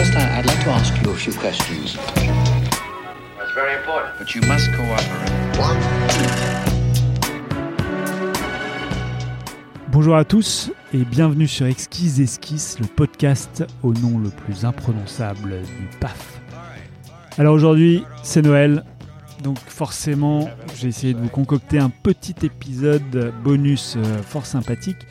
[0.00, 1.94] First, I- I'd like to ask you a few questions.
[3.36, 4.18] That's very important.
[4.18, 5.20] But you must cooperate.
[9.92, 15.60] Bonjour à tous et bienvenue sur Exquise Esquisse, le podcast au nom le plus imprononçable
[15.60, 16.40] du PAF.
[17.36, 18.84] Alors aujourd'hui, c'est Noël,
[19.42, 25.06] donc forcément, j'ai essayé de vous concocter un petit épisode bonus euh, fort sympathique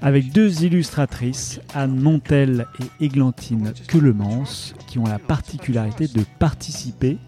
[0.00, 7.18] avec deux illustratrices, Anne Montel et Églantine Queulemans, qui ont la particularité de participer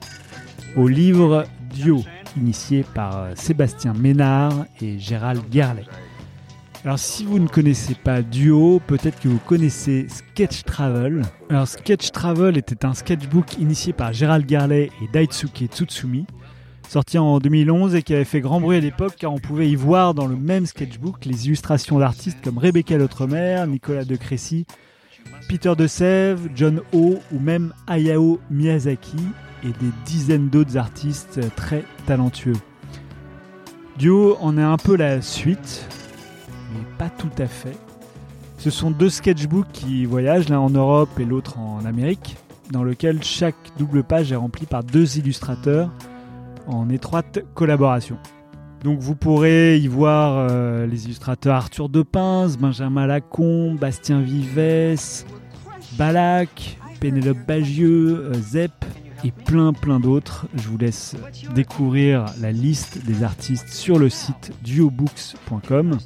[0.77, 2.03] au livre Dio,
[2.37, 5.85] initié par euh, Sébastien Ménard et Gérald Garlet.
[6.85, 11.23] Alors si vous ne connaissez pas Duo, peut-être que vous connaissez Sketch Travel.
[11.51, 16.25] Alors Sketch Travel était un sketchbook initié par Gérald Garlet et Daisuke Tsutsumi,
[16.91, 19.77] sorti en 2011 et qui avait fait grand bruit à l'époque car on pouvait y
[19.77, 24.66] voir dans le même sketchbook les illustrations d'artistes comme Rebecca L'Outremer, Nicolas de Crécy,
[25.49, 29.19] Peter de Sèvres, John Ho ou même Hayao Miyazaki
[29.63, 32.57] et des dizaines d'autres artistes très talentueux.
[33.96, 35.87] Duo en est un peu la suite,
[36.74, 37.79] mais pas tout à fait.
[38.59, 42.37] Ce sont deux sketchbooks qui voyagent, l'un en Europe et l'autre en Amérique,
[42.73, 45.88] dans lequel chaque double page est remplie par deux illustrateurs
[46.66, 48.19] en étroite collaboration.
[48.83, 55.25] Donc vous pourrez y voir euh, les illustrateurs Arthur Depinze, Benjamin Lacombe, Bastien Vives,
[55.99, 58.73] Balak, Pénélope Bagieux, euh, Zep
[59.23, 60.47] et plein plein d'autres.
[60.55, 61.15] Je vous laisse
[61.55, 65.99] découvrir la liste des artistes sur le site duobooks.com.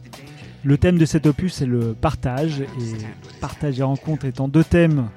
[0.64, 5.08] Le thème de cet opus est le partage, et partage et rencontre étant deux thèmes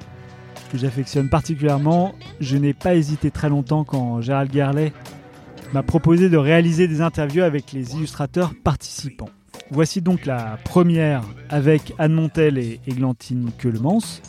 [0.72, 4.92] que j'affectionne particulièrement, je n'ai pas hésité très longtemps quand Gérald Garlet
[5.74, 9.30] m'a proposé de réaliser des interviews avec les illustrateurs participants.
[9.70, 14.22] Voici donc la première avec Anne Montel et Églantine Queulemans.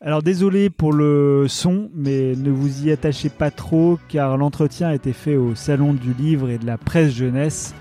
[0.00, 4.94] Alors désolé pour le son, mais ne vous y attachez pas trop car l'entretien a
[4.94, 7.74] été fait au Salon du Livre et de la Presse Jeunesse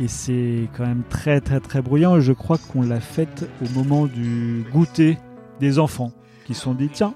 [0.00, 2.18] et c'est quand même très très très bruyant.
[2.18, 5.18] Je crois qu'on l'a faite au moment du goûter
[5.60, 6.12] des enfants
[6.46, 7.14] qui sont dit tiens,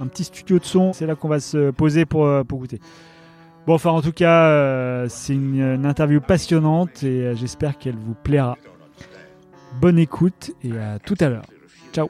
[0.00, 2.80] un petit studio de son, c'est là qu'on va se poser pour, euh, pour goûter.
[3.68, 7.96] Bon, enfin en tout cas, euh, c'est une, une interview passionnante et euh, j'espère qu'elle
[7.96, 8.56] vous plaira.
[9.78, 11.44] Bonne écoute et à tout à l'heure.
[11.92, 12.08] Ciao.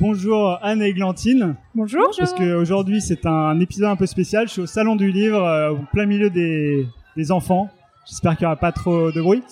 [0.00, 1.56] Bonjour Anne et Églantine.
[1.74, 2.10] Bonjour.
[2.16, 4.48] Parce qu'aujourd'hui c'est un épisode un peu spécial.
[4.48, 7.68] Je suis au salon du livre, euh, au plein milieu des, des enfants.
[8.08, 9.44] J'espère qu'il n'y aura pas trop de bruit.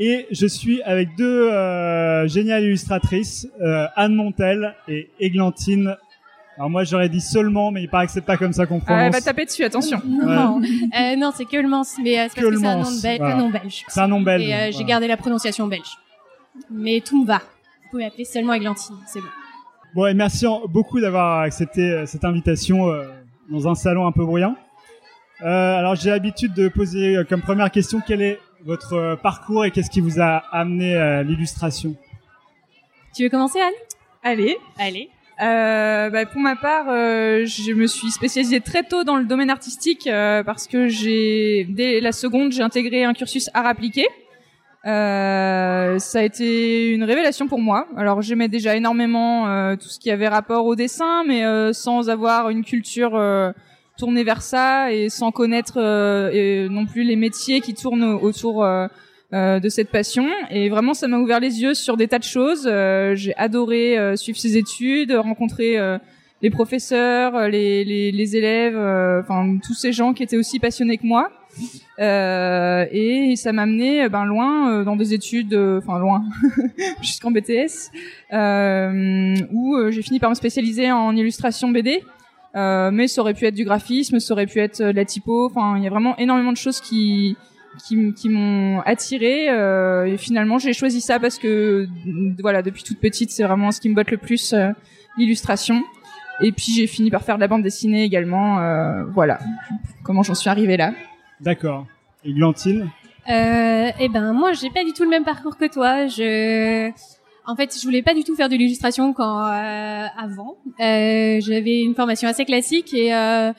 [0.00, 5.96] Et je suis avec deux euh, géniales illustratrices, euh, Anne Montel et Églantine.
[6.56, 8.80] Alors moi j'aurais dit seulement, mais il paraît que c'est pas comme ça qu'on Ah,
[9.04, 9.12] elle prononce.
[9.14, 10.00] va taper dessus, attention.
[10.06, 13.18] Non, euh, non c'est Keulemans, mais euh, c'est parce que c'est un nom, de bel-
[13.18, 13.34] voilà.
[13.34, 13.84] un nom belge.
[13.88, 14.44] C'est un nom belge.
[14.48, 15.98] Et euh, j'ai gardé la prononciation belge.
[16.70, 17.38] Mais tout me va.
[17.84, 19.26] Vous pouvez m'appeler seulement Églantine, c'est bon.
[19.94, 22.90] Bon, et merci beaucoup d'avoir accepté euh, cette invitation
[23.50, 24.56] dans un salon un peu bruyant.
[25.42, 29.90] Euh, alors j'ai l'habitude de poser comme première question quel est votre parcours et qu'est-ce
[29.90, 31.94] qui vous a amené à l'illustration?
[33.14, 33.72] Tu veux commencer, Anne?
[34.22, 34.56] Allez.
[34.78, 35.10] Allez.
[35.42, 39.50] Euh, bah, pour ma part, euh, je me suis spécialisée très tôt dans le domaine
[39.50, 44.06] artistique euh, parce que j'ai dès la seconde j'ai intégré un cursus art appliqué.
[44.86, 47.86] Euh, ça a été une révélation pour moi.
[47.96, 52.08] Alors j'aimais déjà énormément euh, tout ce qui avait rapport au dessin, mais euh, sans
[52.08, 53.20] avoir une culture
[53.98, 55.78] tournée vers ça et sans connaître
[56.32, 58.66] et non plus les métiers qui tournent autour
[59.32, 60.26] euh, de cette passion.
[60.50, 62.68] Et vraiment, ça m'a ouvert les yeux sur des tas de choses.
[62.70, 65.98] Euh, J'ai adoré euh, suivre ces études, rencontrer euh,
[66.42, 70.98] les professeurs, euh, les, les, les élèves, enfin tous ces gens qui étaient aussi passionnés
[70.98, 71.30] que moi.
[71.98, 76.24] Et ça m'a amené ben loin dans des études, enfin loin,
[77.00, 77.90] jusqu'en BTS,
[79.52, 82.02] où j'ai fini par me spécialiser en illustration BD.
[82.56, 85.46] Euh, mais ça aurait pu être du graphisme, ça aurait pu être de la typo.
[85.46, 87.36] Enfin, il y a vraiment énormément de choses qui
[87.84, 91.86] qui, m'ont attiré euh, et finalement j'ai choisi ça parce que
[92.40, 94.70] voilà depuis toute petite c'est vraiment ce qui me botte le plus euh,
[95.18, 95.82] l'illustration
[96.40, 99.38] et puis j'ai fini par faire de la bande dessinée également euh, voilà
[100.02, 100.92] comment j'en suis arrivée là
[101.40, 101.86] D'accord.
[102.24, 102.90] Églantine
[103.28, 106.06] Euh, eh ben, moi, j'ai pas du tout le même parcours que toi.
[106.06, 106.90] Je,
[107.44, 110.56] en fait, je voulais pas du tout faire de l'illustration quand euh, avant.
[110.80, 113.52] Euh, J'avais une formation assez classique et euh,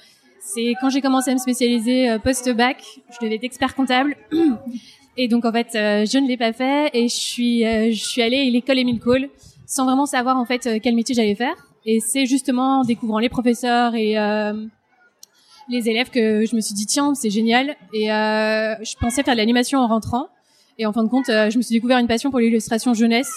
[0.54, 4.16] c'est quand j'ai commencé à me spécialiser euh, post-bac, je devais être expert comptable.
[5.18, 8.06] Et donc en fait, euh, je ne l'ai pas fait et je suis, euh, je
[8.06, 9.30] suis allée à l'école Émile Cole
[9.66, 11.56] sans vraiment savoir en fait quel métier j'allais faire.
[11.88, 14.54] Et c'est justement en découvrant les professeurs et euh,
[15.70, 17.76] les élèves que je me suis dit tiens c'est génial.
[17.94, 20.28] Et euh, je pensais faire de l'animation en rentrant.
[20.78, 23.34] Et en fin de compte, je me suis découvert une passion pour l'illustration jeunesse.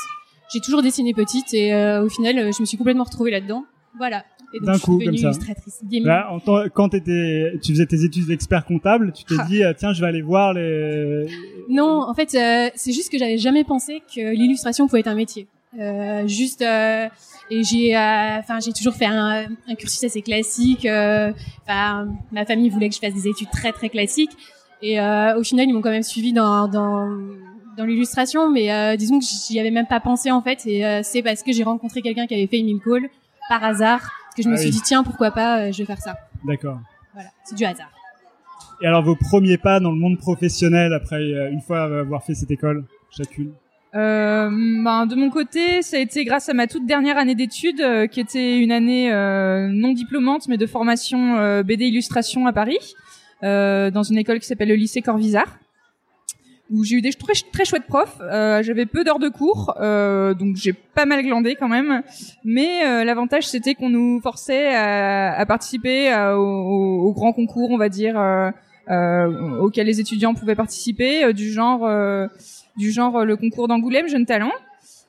[0.53, 3.65] j'ai toujours dessiné petite et euh, au final, je me suis complètement retrouvée là-dedans.
[3.97, 4.25] Voilà.
[4.52, 5.23] Et donc, D'un je suis coup, devenue comme ça.
[5.29, 6.06] illustratrice gaming.
[6.06, 9.44] Là, en tant- quand étais, tu faisais tes études d'expert comptable, tu t'es Ah.
[9.49, 11.26] dit, euh, tiens, je vais aller voir les.
[11.69, 15.14] Non, en fait, euh, c'est juste que j'avais jamais pensé que l'illustration pouvait être un
[15.14, 15.47] métier.
[15.79, 17.06] Euh, juste, euh,
[17.49, 20.85] et j'ai, euh, enfin, j'ai toujours fait un, un cursus assez classique.
[20.85, 21.31] euh,
[21.62, 24.32] Enfin, ma famille voulait que je fasse des études très très classiques,
[24.82, 27.08] et euh, au final, ils m'ont quand même suivi dans dans
[27.79, 31.00] dans l'illustration, mais euh, disons que j'y avais même pas pensé en fait, et euh,
[31.05, 33.08] c'est parce que j'ai rencontré quelqu'un qui avait fait Emile Cole
[33.49, 34.73] par hasard que je me Ah suis oui.
[34.73, 36.17] dit tiens pourquoi pas, euh, je vais faire ça.
[36.44, 36.79] D'accord.
[37.15, 37.91] Voilà, c'est du hasard.
[38.82, 42.35] Et alors, vos premiers pas dans le monde professionnel après, euh, une fois avoir fait
[42.35, 43.53] cette école, chacune.
[43.94, 47.81] Euh, ben, de mon côté, ça a été grâce à ma toute dernière année d'études,
[47.81, 52.53] euh, qui était une année euh, non diplômante, mais de formation euh, BD illustration à
[52.53, 52.79] Paris,
[53.43, 55.59] euh, dans une école qui s'appelle le lycée Corvisart,
[56.70, 58.17] où j'ai eu des très, très chouettes profs.
[58.20, 62.02] Euh, J'avais peu d'heures de cours, euh, donc j'ai pas mal glandé quand même.
[62.44, 67.70] Mais euh, l'avantage, c'était qu'on nous forçait à, à participer à- au, au- grand concours,
[67.70, 68.50] on va dire, euh,
[68.88, 72.26] euh, auquel les étudiants pouvaient participer, euh, du genre euh,
[72.76, 74.52] du genre euh, le concours d'Angoulême Jeune Talent.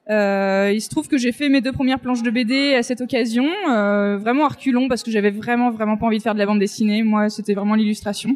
[0.10, 3.02] Euh, il se trouve que j'ai fait mes deux premières planches de BD à cette
[3.02, 4.50] occasion, euh, vraiment à
[4.88, 7.04] parce que j'avais vraiment vraiment pas envie de faire de la bande dessinée.
[7.04, 8.36] Moi, c'était vraiment l'illustration.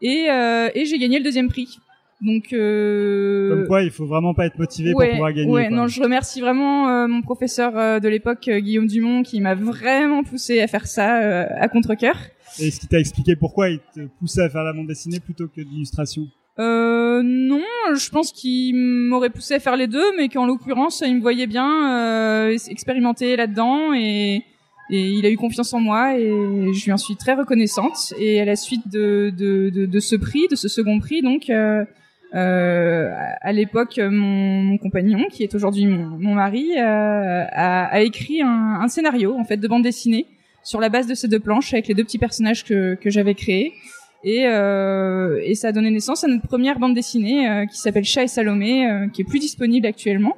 [0.00, 1.78] Et, euh, et j'ai gagné le deuxième prix.
[2.20, 5.50] Donc euh, Comme quoi, il faut vraiment pas être motivé ouais, pour pouvoir gagner.
[5.50, 5.76] ouais, quoi.
[5.76, 9.54] non, je remercie vraiment euh, mon professeur euh, de l'époque, euh, Guillaume Dumont, qui m'a
[9.54, 12.16] vraiment poussé à faire ça euh, à contre-cœur.
[12.58, 15.46] Et est-ce qu'il t'a expliqué pourquoi il te poussait à faire la bande dessinée plutôt
[15.46, 16.22] que de l'illustration
[16.58, 17.62] Euh, non,
[17.94, 21.46] je pense qu'il m'aurait poussé à faire les deux, mais qu'en l'occurrence, il me voyait
[21.46, 21.70] bien
[22.00, 24.42] euh, expérimenter là-dedans et,
[24.90, 26.26] et il a eu confiance en moi et
[26.72, 28.12] je lui en suis très reconnaissante.
[28.18, 31.48] Et à la suite de, de, de, de ce prix, de ce second prix, donc
[31.50, 31.84] euh,
[32.34, 33.10] euh,
[33.40, 38.42] à l'époque, mon, mon compagnon, qui est aujourd'hui mon, mon mari, euh, a, a écrit
[38.42, 40.26] un, un scénario en fait de bande dessinée
[40.62, 43.34] sur la base de ces deux planches avec les deux petits personnages que, que j'avais
[43.34, 43.72] créés.
[44.24, 48.04] Et, euh, et ça a donné naissance à notre première bande dessinée euh, qui s'appelle
[48.04, 50.36] Chat et Salomé, euh, qui est plus disponible actuellement.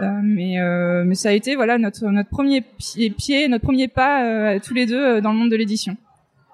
[0.00, 0.56] Euh, mais,
[1.04, 5.20] mais ça a été voilà notre notre premier pied, notre premier pas tous les deux
[5.20, 5.96] dans le monde de l'édition.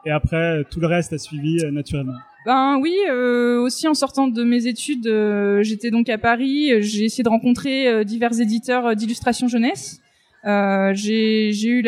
[0.07, 2.15] Et après, tout le reste a suivi naturellement.
[2.45, 6.83] Ben oui, euh, aussi en sortant de mes études, euh, j'étais donc à Paris.
[6.83, 10.03] J'ai essayé de rencontrer euh, divers éditeurs euh, d'illustration jeunesse.
[10.45, 11.81] Euh, j'ai eu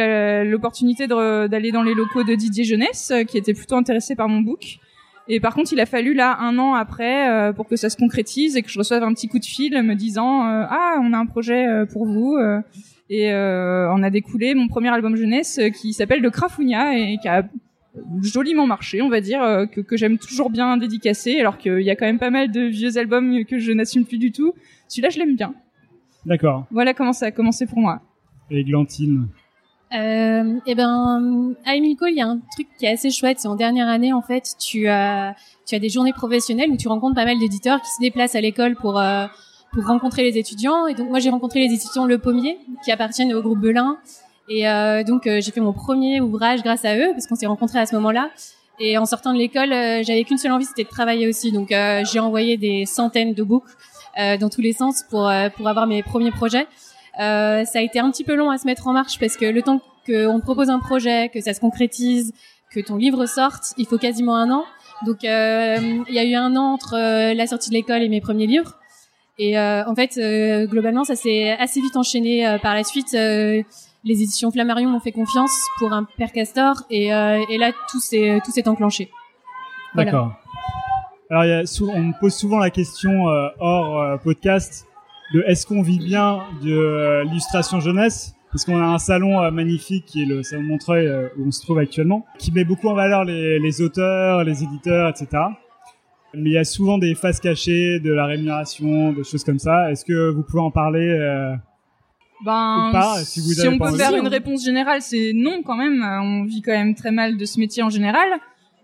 [0.49, 4.79] l'opportunité d'aller dans les locaux de Didier Jeunesse, qui était plutôt intéressé par mon book.
[5.29, 8.57] Et par contre, il a fallu là un an après pour que ça se concrétise
[8.57, 11.27] et que je reçoive un petit coup de fil me disant ah on a un
[11.27, 12.39] projet pour vous.
[13.11, 17.43] et on a découlé mon premier album jeunesse qui s'appelle Le Crafounia et qui a
[18.23, 21.91] joliment marché, on va dire, euh, que, que j'aime toujours bien dédicacer, alors qu'il y
[21.91, 24.53] a quand même pas mal de vieux albums que je n'assume plus du tout.
[24.89, 25.55] Celui-là, je l'aime bien.
[26.25, 26.67] D'accord.
[26.71, 28.01] Voilà comment ça a commencé pour moi.
[28.51, 29.29] Et Glantine.
[29.95, 33.39] Euh, et ben, à Emile Cole, il y a un truc qui est assez chouette.
[33.39, 36.89] C'est en dernière année, en fait, tu as, tu as des journées professionnelles où tu
[36.89, 39.27] rencontres pas mal d'éditeurs qui se déplacent à l'école pour, euh,
[39.73, 40.87] pour rencontrer les étudiants.
[40.89, 43.99] Et donc, moi, j'ai rencontré les étudiants Le Pommier, qui appartiennent au groupe Belin.
[44.49, 47.47] Et euh, donc, euh, j'ai fait mon premier ouvrage grâce à eux, parce qu'on s'est
[47.47, 48.31] rencontrés à ce moment-là.
[48.79, 51.51] Et en sortant de l'école, euh, j'avais qu'une seule envie, c'était de travailler aussi.
[51.51, 53.65] Donc, euh, j'ai envoyé des centaines de books
[54.19, 56.67] euh, dans tous les sens pour, euh, pour avoir mes premiers projets.
[57.19, 59.63] Ça a été un petit peu long à se mettre en marche parce que le
[59.63, 62.35] temps qu'on te propose un projet, que ça se concrétise,
[62.71, 64.65] que ton livre sorte, il faut quasiment un an.
[65.07, 66.95] Donc il y a eu un an entre
[67.33, 68.75] la sortie de l'école et mes premiers livres.
[69.39, 70.21] Et en fait,
[70.69, 73.17] globalement, ça s'est assez vite enchaîné par la suite.
[74.07, 78.41] Les éditions Flammarion m'ont fait confiance pour un père castor et, euh, là tout s'est
[78.45, 79.11] tout s'est enclenché.
[79.95, 80.33] D'accord.
[81.29, 84.87] Alors, on me pose souvent la question euh, hors euh, podcast
[85.35, 88.35] de est-ce qu'on vit bien de l'illustration jeunesse?
[88.53, 91.61] Parce qu'on a un salon magnifique qui est le salon de Montreuil où on se
[91.61, 95.43] trouve actuellement, qui met beaucoup en valeur les, auteurs, les éditeurs, etc.
[96.33, 99.91] Mais il y a souvent des faces cachées de la rémunération, des choses comme ça.
[99.91, 101.59] Est-ce que vous pouvez en parler
[102.45, 106.03] Ben, pas, si vous on peut faire une réponse générale, c'est non quand même.
[106.03, 108.29] Euh, On vit quand même très mal de ce métier en général.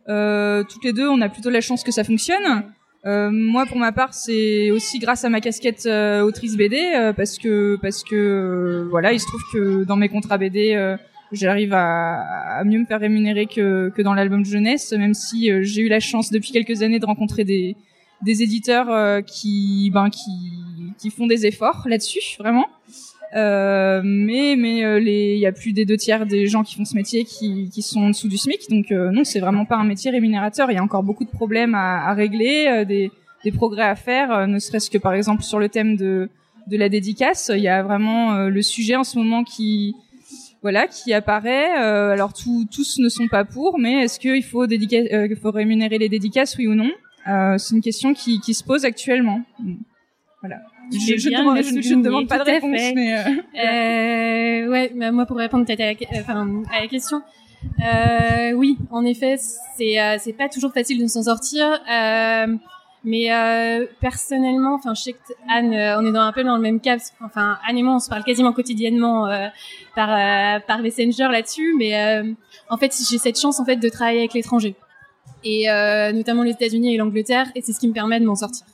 [0.09, 2.64] Euh, toutes les deux, on a plutôt la chance que ça fonctionne.
[3.04, 7.12] Euh, moi, pour ma part, c'est aussi grâce à ma casquette euh, autrice BD, euh,
[7.12, 10.97] parce que parce que voilà, il se trouve que dans mes contrats BD, euh,
[11.32, 15.62] j'arrive à, à mieux me faire rémunérer que que dans l'album jeunesse, même si euh,
[15.62, 17.76] j'ai eu la chance depuis quelques années de rencontrer des
[18.23, 20.30] des éditeurs euh, qui ben qui
[20.99, 22.66] qui font des efforts là-dessus, vraiment.
[23.35, 26.95] Euh, mais euh, il y a plus des deux tiers des gens qui font ce
[26.95, 30.11] métier qui sont en dessous du SMIC donc euh, non c'est vraiment pas un métier
[30.11, 34.59] rémunérateur il y a encore beaucoup de problèmes à, régler des progrès à faire ne
[34.59, 36.29] serait-ce que par exemple sur le thème de
[36.71, 37.51] la dédicace.
[37.55, 39.95] Il y a vraiment le sujet en ce moment qui
[41.12, 41.71] apparaît.
[41.73, 46.75] Alors tous ne sont pas pour, mais est-ce qu'il faut rémunérer les dédicaces, oui ou
[46.75, 46.91] non?
[47.59, 49.41] C'est une question qui, qui se pose actuellement.
[50.41, 50.61] Voilà.
[50.92, 53.22] Je, fais je, bien demande, je, je ne demande pas de réponse, mais euh,
[54.66, 57.22] Euh, ouais, bah, moi pour répondre peut-être à la, que- enfin, à la question,
[57.84, 59.37] euh, oui, en effet,
[59.76, 61.66] c'est euh, c'est pas toujours facile de s'en sortir.
[61.90, 62.56] Euh,
[63.04, 65.18] mais euh, personnellement, enfin, je sais que
[65.49, 66.92] Anne, euh, on est dans un peu dans le même cas.
[66.96, 69.49] parce Enfin, Anne et moi, on se parle quasiment quotidiennement euh,
[69.96, 71.75] par euh, par Messenger là-dessus.
[71.78, 72.32] Mais euh,
[72.68, 74.76] en fait, j'ai cette chance en fait de travailler avec l'étranger
[75.44, 78.37] et euh, notamment les États-Unis et l'Angleterre, et c'est ce qui me permet de m'en
[78.37, 78.64] sortir.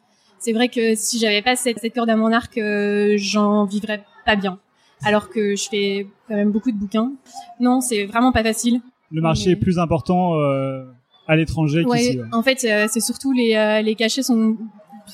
[0.40, 4.04] C'est vrai que si j'avais pas cette, cette corde à mon arc, euh, j'en vivrais
[4.24, 4.58] pas bien.
[5.04, 7.12] Alors que je fais quand même beaucoup de bouquins.
[7.60, 8.80] Non, c'est vraiment pas facile.
[9.10, 10.84] Le marché Mais- est plus important euh,
[11.26, 12.18] à l'étranger Ouais, qu'ici.
[12.18, 12.24] ouais.
[12.32, 14.56] en fait, euh, c'est surtout les, euh, les cachets sont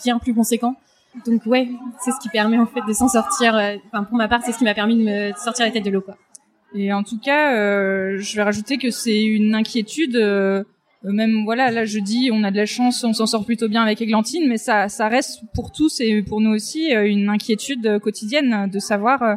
[0.03, 0.77] bien plus conséquents.
[1.27, 1.69] Donc ouais,
[2.05, 3.55] c'est ce qui permet en fait de s'en sortir.
[3.57, 5.85] euh, Enfin, pour ma part, c'est ce qui m'a permis de me sortir la tête
[5.85, 6.17] de l'eau, quoi.
[6.75, 10.17] Et en tout cas, euh, je vais rajouter que c'est une inquiétude.
[10.17, 10.65] euh,
[11.13, 13.83] même voilà, là je dis, on a de la chance, on s'en sort plutôt bien
[13.83, 17.87] avec Églantine, mais ça, ça reste pour tous et pour nous aussi euh, une inquiétude
[17.87, 19.35] euh, quotidienne de savoir, euh,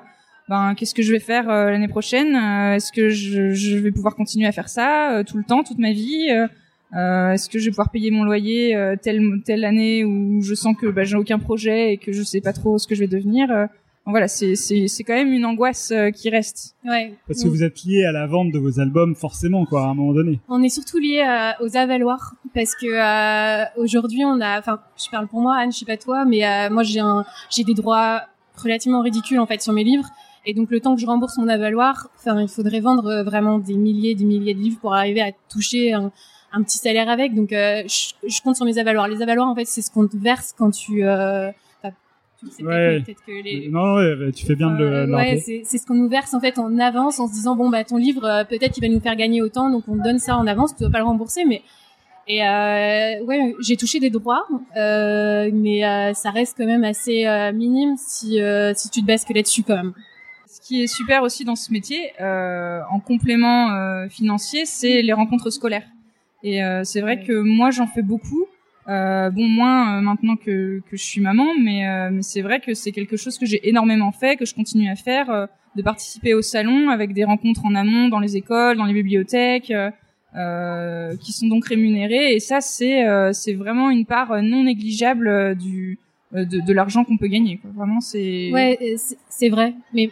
[0.47, 4.15] ben qu'est-ce que je vais faire euh, l'année prochaine euh, Est-ce que je, vais pouvoir
[4.15, 6.47] continuer à faire ça euh, tout le temps, toute ma vie euh,
[6.95, 10.55] euh, Est-ce que je vais pouvoir payer mon loyer euh, telle telle année où je
[10.55, 13.01] sens que bah, j'ai aucun projet et que je sais pas trop ce que je
[13.01, 13.65] vais devenir euh,
[14.07, 16.75] donc Voilà, c'est c'est c'est quand même une angoisse euh, qui reste.
[16.85, 17.13] Ouais.
[17.27, 19.93] Parce que vous êtes lié à la vente de vos albums, forcément, quoi, à un
[19.93, 20.39] moment donné.
[20.47, 25.09] On est surtout lié euh, aux avaloirs parce que euh, aujourd'hui on a, enfin, je
[25.11, 27.73] parle pour moi, Anne, je sais pas toi, mais euh, moi j'ai un, j'ai des
[27.73, 28.21] droits
[28.55, 30.07] relativement ridicules en fait sur mes livres.
[30.45, 33.59] Et donc le temps que je rembourse mon avaloir, enfin, il faudrait vendre euh, vraiment
[33.59, 36.11] des milliers, des milliers de livres pour arriver à toucher un,
[36.53, 37.35] un petit salaire avec.
[37.35, 39.09] Donc euh, je, je compte sur mes avaloirs.
[39.09, 41.03] Les avaloirs en fait, c'est ce qu'on te verse quand tu,
[42.51, 43.03] sais Ouais.
[43.25, 45.85] que les, Non, ouais, tu fais bien de le, euh, le ouais, c'est c'est ce
[45.87, 48.43] qu'on nous verse en fait en avance en se disant bon bah ton livre euh,
[48.43, 50.81] peut-être qu'il va nous faire gagner autant donc on te donne ça en avance tu
[50.83, 51.61] dois pas le rembourser mais
[52.27, 57.25] et euh, ouais j'ai touché des droits euh, mais euh, ça reste quand même assez
[57.25, 59.93] euh, minime si euh, si tu te bases que là-dessus quand même
[60.49, 65.13] Ce qui est super aussi dans ce métier, euh, en complément euh, financier, c'est les
[65.13, 65.87] rencontres scolaires.
[66.43, 67.23] Et euh, c'est vrai Ouais.
[67.25, 68.45] que moi, j'en fais beaucoup.
[68.89, 72.61] Euh, bon, moins euh, maintenant que, que je suis maman, mais, euh, mais c'est vrai
[72.61, 75.81] que c'est quelque chose que j'ai énormément fait, que je continue à faire, euh, de
[75.81, 79.91] participer au salon avec des rencontres en amont dans les écoles, dans les bibliothèques, euh,
[80.37, 82.33] euh, qui sont donc rémunérées.
[82.33, 83.03] Et ça, c'est
[83.33, 85.99] c'est vraiment une part non négligeable du
[86.33, 87.57] de, de l'argent qu'on peut gagner.
[87.57, 87.71] Quoi.
[87.73, 88.95] Vraiment, c'est ouais
[89.29, 90.09] c'est vrai mais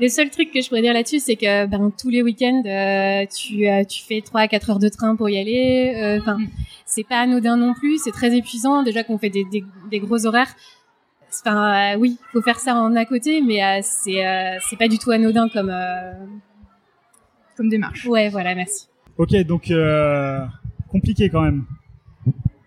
[0.00, 3.26] le seul truc que je pourrais dire là-dessus, c'est que ben tous les week-ends, euh,
[3.26, 5.92] tu euh, tu fais trois à quatre heures de train pour y aller.
[5.96, 6.48] euh, Enfin, Mm.
[6.86, 7.98] c'est pas anodin non plus.
[8.02, 10.54] C'est très épuisant déjà qu'on fait des, des, des gros horaires.
[11.32, 14.88] Enfin, euh, oui, faut faire ça en à côté, mais euh, c'est euh, c'est pas
[14.88, 15.70] du tout anodin comme.
[15.70, 16.12] euh,
[17.56, 18.06] comme démarche.
[18.06, 18.86] Ouais, voilà, merci.
[19.18, 20.40] Ok, donc euh,
[20.90, 21.64] compliqué quand même.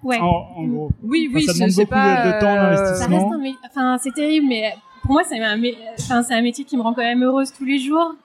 [0.03, 0.19] Ouais.
[0.19, 0.91] En, en gros.
[1.01, 2.97] Oui, Enfin, oui, ça demande beaucoup pas, de- de temps, euh, d'investissement.
[2.97, 4.73] Ça reste un mé- enfin c'est terrible, mais
[5.03, 5.61] pour moi c'est un,
[6.11, 8.15] enfin métier qui me rend quand même heureuse tous les jours,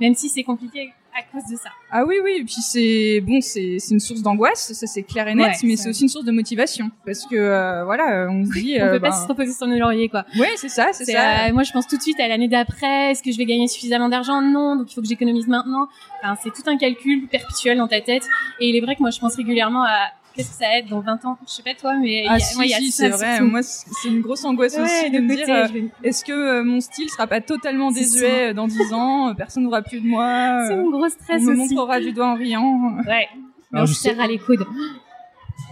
[0.00, 1.68] même si c'est compliqué à cause de ça.
[1.92, 5.34] Ah oui, oui, et puis c'est bon, c'est une source d'angoisse, ça c'est clair et
[5.36, 8.50] net, Ouais, mais c'est aussi une source de motivation parce que euh, voilà, on se
[8.50, 10.24] dit, On euh, peut pas ben, se reposer sur nos lauriers quoi.
[10.40, 11.46] ouais, c'est ça, c'est C'est, ça.
[11.46, 13.12] euh, moi, je pense tout de suite à l'année d'après.
[13.12, 14.42] Est-ce que je vais gagner suffisamment d'argent?
[14.42, 15.86] Non, donc il faut que j'économise maintenant.
[16.20, 18.24] Enfin, c'est tout un calcul perpétuel dans ta tête.
[18.58, 20.88] Et il est vrai que moi, je pense régulièrement à qu'est-ce que ça va être
[20.88, 21.38] dans 20 ans.
[21.46, 23.36] Je sais pas toi, mais il y Ah a- si, moi, si, c'est vrai.
[23.36, 23.50] surtout.
[23.50, 26.24] Moi, c'est une grosse angoisse Ouais, aussi de de me côté, dire, euh, vais- est-ce
[26.24, 30.00] que euh, mon style sera pas totalement désuet euh, dans 10 ans Personne n'aura plus
[30.00, 30.64] de moi.
[30.68, 31.74] c'est mon gros on stress me aussi.
[31.74, 32.96] montrera du doigt en riant.
[33.06, 33.28] Ouais.
[33.72, 34.66] Alors, on je se sais- serre à les coudes.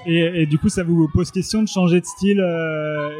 [0.06, 3.10] Et, et du coup, ça vous pose question de changer de style euh,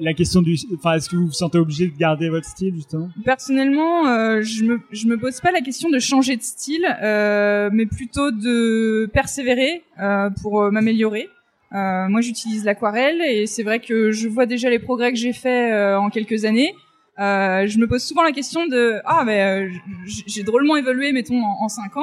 [0.00, 3.08] La question du, enfin, est-ce que vous vous sentez obligé de garder votre style justement?
[3.24, 7.70] Personnellement, euh, je me je me pose pas la question de changer de style, euh,
[7.72, 11.28] mais plutôt de persévérer euh, pour euh, m'améliorer.
[11.72, 15.32] Euh, moi, j'utilise l'aquarelle et c'est vrai que je vois déjà les progrès que j'ai
[15.32, 16.72] faits euh, en quelques années.
[17.18, 19.68] Je me pose souvent la question de ah mais
[20.04, 22.02] j- j'ai drôlement évolué mettons en, en 5 ans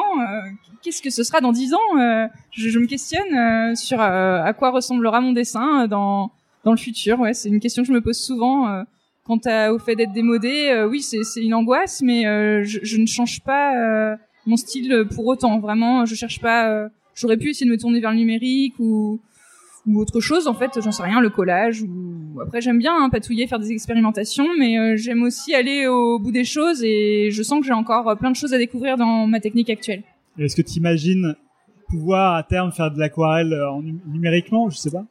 [0.81, 2.29] qu'est-ce que ce sera dans 10 ans?
[2.51, 6.31] Je, je me questionne sur à quoi ressemblera mon dessin dans
[6.65, 8.83] dans le futur ouais c'est une question que je me pose souvent euh,
[9.25, 12.97] quant à, au fait d'être démodé euh, oui c'est une angoisse mais euh, je, je
[12.97, 14.15] ne change pas
[14.45, 18.11] mon style pour autant vraiment je cherche pas j'aurais pu essayer de me tourner vers
[18.11, 19.19] le numérique ou
[19.87, 23.09] ou autre chose en fait j'en sais rien le collage ou après j'aime bien hein,
[23.09, 27.41] patouiller faire des expérimentations mais euh, j'aime aussi aller au bout des choses et je
[27.43, 30.03] sens que j'ai encore plein de choses à découvrir dans ma technique actuelle
[30.37, 31.35] Est-ce que tu imagines
[31.89, 35.05] pouvoir à terme faire de l'aquarelle en num- numériquement Je sais pas?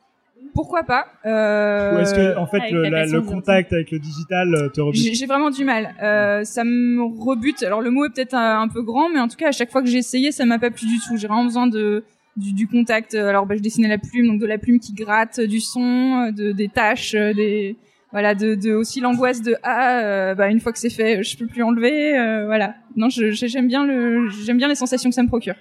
[0.54, 4.68] Pourquoi pas euh, Ou est-ce que en fait le, la contact avec le digital euh,
[4.68, 5.94] te rebute J'ai vraiment du mal.
[6.02, 7.62] Euh, ça me rebute.
[7.62, 9.70] Alors le mot est peut-être un, un peu grand, mais en tout cas à chaque
[9.70, 11.16] fois que j'ai essayé, ça m'a pas plu du tout.
[11.16, 12.04] J'ai vraiment besoin de
[12.36, 13.14] du, du contact.
[13.14, 16.52] Alors bah, je dessinais la plume, donc de la plume qui gratte, du son, de
[16.52, 17.76] des tâches, des
[18.12, 21.36] voilà, de, de aussi l'angoisse de ah euh, bah une fois que c'est fait, je
[21.38, 22.18] peux plus enlever.
[22.18, 22.74] euh, voilà.
[22.96, 25.54] Non, j'aime bien le j'aime bien les sensations que ça me procure.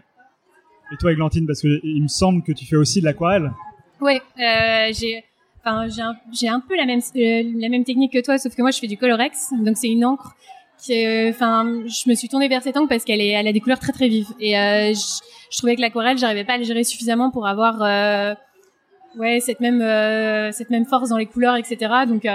[0.92, 3.52] Et toi, Églantine, parce que il me semble que tu fais aussi de l'aquarelle.
[4.02, 5.24] Ouais, euh, j'ai,
[5.60, 8.56] enfin, j'ai un, j'ai un peu la même, euh, la même technique que toi, sauf
[8.56, 10.36] que moi, je fais du Colorex, donc c'est une encre
[10.82, 10.94] qui,
[11.28, 13.80] enfin, je me suis tournée vers cette encre parce qu'elle est, elle a des couleurs
[13.80, 15.20] très très vives et euh, je,
[15.52, 18.34] je trouvais que l'aquarelle, j'arrivais pas à le gérer suffisamment pour avoir, euh,
[19.18, 19.82] ouais, cette même,
[20.54, 21.78] cette même force dans les couleurs, etc.
[22.08, 22.26] Donc,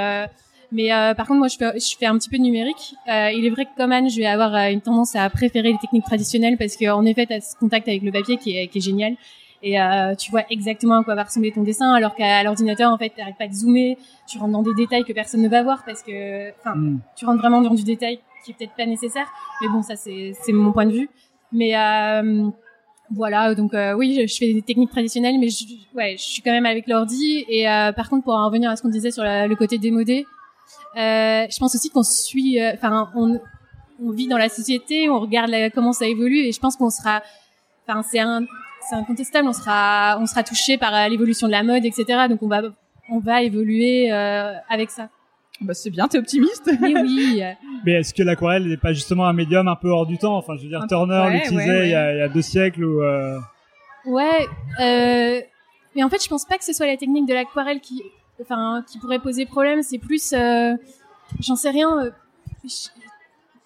[0.73, 2.95] mais par contre, moi, je fais, je fais un petit peu de numérique.
[3.07, 6.05] Il est vrai que comme Anne, je vais avoir une tendance à préférer les techniques
[6.05, 8.83] traditionnelles parce qu'en effet, tu as ce contact avec le papier qui est, qui est
[8.83, 9.15] génial
[9.67, 12.99] et euh, tu vois exactement à quoi va ressembler ton dessin alors qu'à l'ordinateur en
[12.99, 13.97] fait t'arrêtes pas de zoomer
[14.29, 16.99] tu rentres dans des détails que personne ne va voir parce que enfin Hmm.
[17.17, 19.27] tu rentres vraiment dans du détail qui est peut-être pas nécessaire.
[19.63, 21.09] Mais bon ça c'est mon point de vue.
[21.51, 22.49] Mais euh,
[23.11, 26.43] voilà donc euh, oui je, je fais des techniques traditionnelles mais je, ouais je suis
[26.43, 27.45] quand même avec l'ordi.
[27.49, 27.65] Et
[27.97, 30.27] par contre pour en revenir à ce qu'on disait sur la- le côté démodé
[30.97, 33.41] je pense aussi qu'on suit enfin on
[34.03, 36.91] on vit dans la société on regarde la- comment ça évolue et je pense qu'on
[36.91, 37.23] sera
[37.87, 38.43] enfin c'est un
[38.89, 42.05] c'est incontestable, on sera, on sera touché par euh, l'évolution de la mode, etc.
[42.29, 42.63] Donc on va,
[43.11, 45.09] on va évoluer euh, avec ça.
[45.61, 46.69] Bah c'est bien, t'es optimiste.
[46.81, 47.43] Mais oui,
[47.85, 50.37] Mais est-ce que l'aquarelle n'est pas justement un médium un peu hors du temps?
[50.37, 51.87] Enfin, je veux dire, Un- Turner ouais, l'utilisait ouais, ouais.
[51.89, 53.03] Il, y a, il y a deux siècles ou.
[53.03, 53.39] Euh...
[54.07, 54.47] ouais.
[54.81, 55.41] Euh,
[55.95, 58.03] mais en fait, je pense pas que ce soit la technique de l'aquarelle qui,
[58.43, 59.83] enfin, qui pourrait poser problème.
[59.83, 60.75] C'est plus, euh,
[61.41, 61.99] j'en sais rien.
[62.01, 62.11] euh,
[62.65, 62.89] je-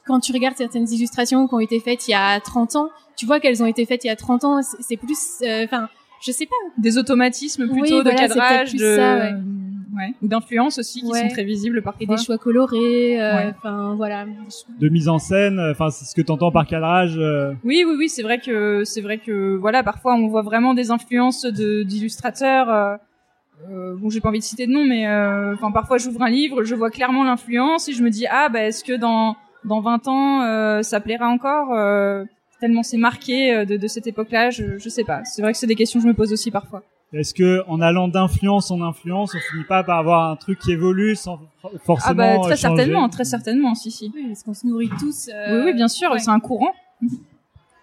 [0.07, 3.27] quand tu regardes certaines illustrations qui ont été faites il y a 30 ans, tu
[3.27, 4.63] vois qu'elles ont été faites il y a 30 ans.
[4.63, 5.89] c'est- C'est plus, euh, enfin,
[6.25, 6.55] je sais pas.
[6.79, 9.33] Des automatismes plutôt Oui, de voilà, c'est cadrage, de ça, ouais.
[9.97, 10.15] ouais.
[10.23, 11.23] ou d'influence aussi qui Ouais.
[11.23, 12.03] sont très visibles parfois.
[12.03, 13.21] Et des choix colorés.
[13.21, 13.55] euh, Ouais.
[13.59, 14.25] Enfin, voilà.
[14.81, 17.17] de mise en scène, enfin c'est ce que t'entends par cadrage.
[17.19, 20.73] euh, Oui, oui, oui, c'est vrai que c'est vrai que voilà, parfois on voit vraiment
[20.75, 22.71] des influences de d'illustrateurs.
[22.71, 22.97] Euh,
[23.71, 26.31] euh, bon, j'ai pas envie de citer de nom, mais euh, enfin parfois j'ouvre un
[26.31, 29.81] livre, je vois clairement l'influence et je me dis ah bah est-ce que dans dans
[29.81, 32.23] 20 ans euh, ça plaira encore euh,
[32.61, 35.25] tellement c'est marqué euh, de, de cette époque-là, je, je sais pas.
[35.25, 36.83] C'est vrai que c'est des questions que je me pose aussi parfois.
[37.13, 40.73] Est-ce que en allant d'influence en influence, on finit pas par avoir un truc qui
[40.73, 44.13] évolue sans for- forcément Ah bah très euh, changer certainement, très certainement, si si.
[44.15, 45.31] Oui, parce qu'on se nourrit tous.
[45.33, 46.19] euh, Oui, oui, bien sûr, ouais.
[46.19, 46.73] c'est un courant.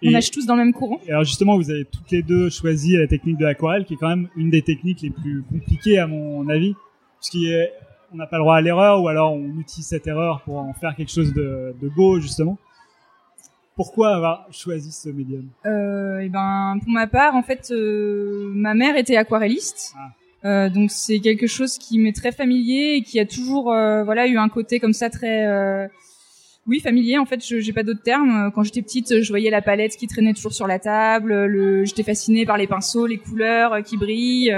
[0.01, 0.99] Et- On nage tous dans le même courant.
[1.07, 3.97] Et alors justement, vous avez toutes les deux choisi la technique de l'aquarelle, qui est
[3.97, 6.75] quand même une des techniques les plus compliquées à mon avis,
[7.19, 10.73] puisqu'on n'a pas le droit à l'erreur, ou alors on utilise cette erreur pour en
[10.73, 12.57] faire quelque chose de, de beau justement.
[13.75, 18.73] Pourquoi avoir choisi ce médium Euh, et ben pour ma part en fait euh, ma
[18.73, 19.93] mère était aquarelliste.
[20.45, 24.27] Euh, donc c'est quelque chose qui m'est très familier et qui a toujours euh, voilà
[24.27, 25.87] eu un côté comme ça très euh,
[26.67, 27.17] oui familier.
[27.17, 28.51] En fait je j'ai pas d'autres termes.
[28.53, 32.03] Quand j'étais petite je voyais la palette qui traînait toujours sur la table le j'étais
[32.03, 34.55] fascinée par les pinceaux les couleurs euh, qui brillent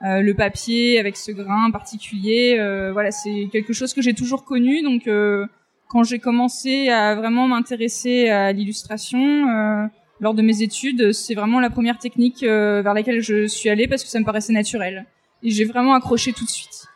[0.00, 2.56] le papier avec ce grain particulier.
[2.58, 4.82] Euh, voilà c'est quelque chose que j'ai toujours connu.
[4.82, 5.46] Donc euh,
[5.88, 9.86] quand j'ai commencé à vraiment m'intéresser à l'illustration euh,
[10.20, 13.88] lors de mes études, c'est vraiment la première technique euh, vers laquelle je suis allée
[13.88, 15.06] parce que ça me paraissait naturel.
[15.42, 16.86] Et j'ai vraiment accroché tout de suite.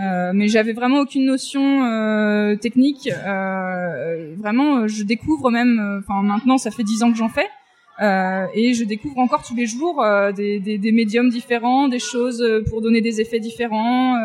[0.00, 3.08] Euh, mais j'avais vraiment aucune notion euh, technique.
[3.08, 5.78] Euh, vraiment, je découvre même.
[5.78, 7.48] euh, Enfin, maintenant, ça fait dix ans que j'en fais.
[8.56, 10.04] Et je découvre encore tous les jours
[10.34, 14.16] des, des, des médiums différents, des choses pour donner des effets différents,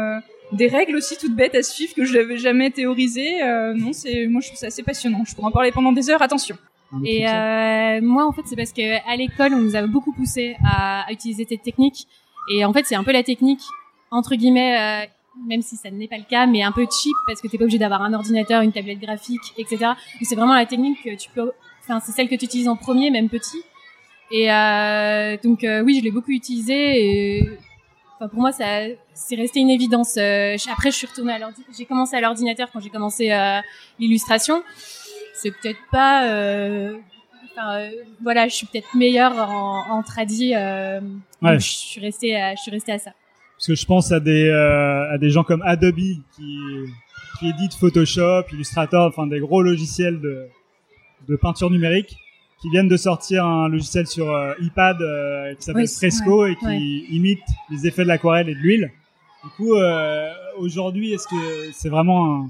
[0.52, 3.42] des règles aussi toutes bêtes à suivre que je n'avais jamais théorisées.
[3.44, 5.24] Euh, non, c'est moi je trouve ça assez passionnant.
[5.26, 6.22] Je pourrais en parler pendant des heures.
[6.22, 6.58] Attention.
[7.06, 10.58] Et euh, moi, en fait, c'est parce que à l'école, on nous a beaucoup poussé
[10.66, 12.08] à, à utiliser cette technique.
[12.52, 13.62] Et en fait, c'est un peu la technique
[14.12, 15.08] entre guillemets, euh,
[15.48, 17.64] même si ça n'est pas le cas, mais un peu cheap parce que t'es pas
[17.64, 19.92] obligé d'avoir un ordinateur, une tablette graphique, etc.
[20.22, 21.52] C'est vraiment la technique que tu peux,
[21.84, 23.62] enfin, c'est celle que tu utilises en premier, même petit.
[24.32, 27.38] Et euh, donc, euh, oui, je l'ai beaucoup utilisée.
[27.38, 27.50] Et
[28.20, 28.66] enfin, pour moi, ça,
[29.14, 30.18] c'est resté une évidence.
[30.18, 31.64] Euh, après, je suis retournée à l'ordi.
[31.78, 33.60] J'ai commencé à l'ordinateur quand j'ai commencé euh,
[34.00, 34.64] l'illustration.
[35.34, 36.28] C'est peut-être pas.
[36.28, 36.98] Euh,
[37.52, 40.54] enfin, euh, voilà, je suis peut-être meilleure en, en tradi.
[40.56, 41.00] Ouais.
[41.42, 43.12] donc Je suis restée, à, je suis restée à ça.
[43.58, 46.58] Parce que je pense à des à des gens comme Adobe qui
[47.40, 50.48] qui éditent Photoshop, Illustrator, enfin des gros logiciels de
[51.28, 52.18] de peinture numérique
[52.62, 56.56] qui viennent de sortir un logiciel sur euh, iPad euh, qui s'appelle Oui, Fresco et
[56.56, 56.78] qui ouais.
[57.10, 58.92] imite les effets de l'aquarelle et de l'huile.
[59.44, 62.50] Du coup, euh, aujourd'hui, est-ce que c'est vraiment un-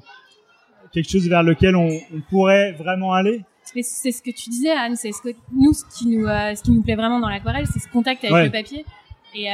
[0.92, 3.42] quelque chose vers lequel on, on pourrait vraiment aller?
[3.64, 4.96] C'est ce que tu disais, Anne.
[4.96, 7.68] C'est ce que nous, ce qui nous, euh, ce qui nous plaît vraiment dans l'aquarelle,
[7.72, 8.46] c'est ce contact avec Ouais.
[8.46, 8.84] le papier.
[9.36, 9.48] Et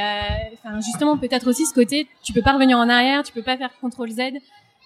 [0.54, 3.58] enfin justement peut-être aussi ce côté, tu peux pas revenir en arrière, tu peux pas
[3.58, 4.20] faire contrôle Z.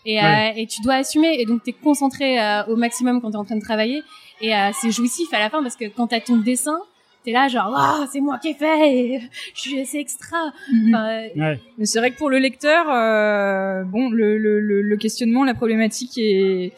[0.04, 3.28] Et, euh, et tu dois assumer et donc tu es concentré euh, au maximum quand
[3.30, 4.02] tu es en train de travailler
[4.40, 6.78] et euh, c'est jouissif à la fin parce que quand tu as ton dessin
[7.24, 9.20] t'es là genre ah c'est moi qui ai fait et
[9.54, 10.38] je suis assez extra
[10.72, 10.94] Mhm.
[10.94, 11.60] enfin, euh, Ouais.
[11.76, 15.52] Mais c'est vrai que pour le lecteur, euh, bon, le, le, le, le questionnement, la
[15.54, 16.72] problématique est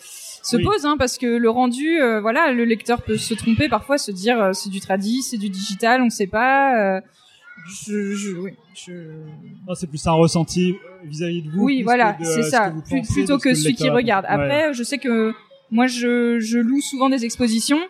[0.45, 0.65] se Oui.
[0.65, 4.11] pose, hein, parce que le rendu, euh, voilà, le lecteur peut se tromper parfois, se
[4.11, 6.97] dire euh, c'est du tradi, c'est du digital, on sait pas.
[6.97, 7.01] euh,
[7.87, 8.93] je, je, oui, je...
[9.69, 11.63] Non, c'est plus un ressenti vis-à-vis de vous.
[11.63, 12.71] Oui, voilà, c'est ce ça.
[12.71, 14.25] que vous Plus- pensez plutôt que celui qui regarde.
[14.25, 14.31] Ouais.
[14.33, 15.33] Après, je sais que
[15.73, 17.81] moi, je, je loue souvent des expositions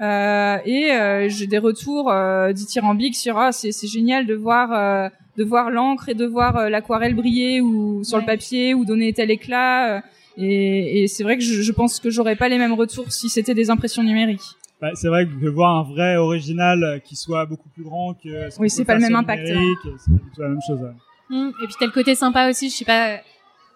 [0.00, 4.72] euh, et euh, j'ai des retours euh, dithyrambiques sur ah c'est c'est génial de voir
[4.72, 8.84] euh, de voir l'encre et de voir euh, l'aquarelle briller ou sur le papier ou
[8.84, 9.96] donner tel éclat.
[9.96, 10.00] euh,
[10.38, 13.28] et et c'est vrai que je, je pense que j'aurais pas les mêmes retours si
[13.28, 14.48] c'était des impressions numériques.
[14.80, 18.50] Bah, c'est vrai que de voir un vrai original qui soit beaucoup plus grand que
[18.50, 20.80] ce Oui, c'est pas le même impact, C'est pas du tout la même chose.
[20.80, 21.36] ouais.
[21.36, 23.18] Hmm, Et puis t'as le côté sympa aussi, je sais pas,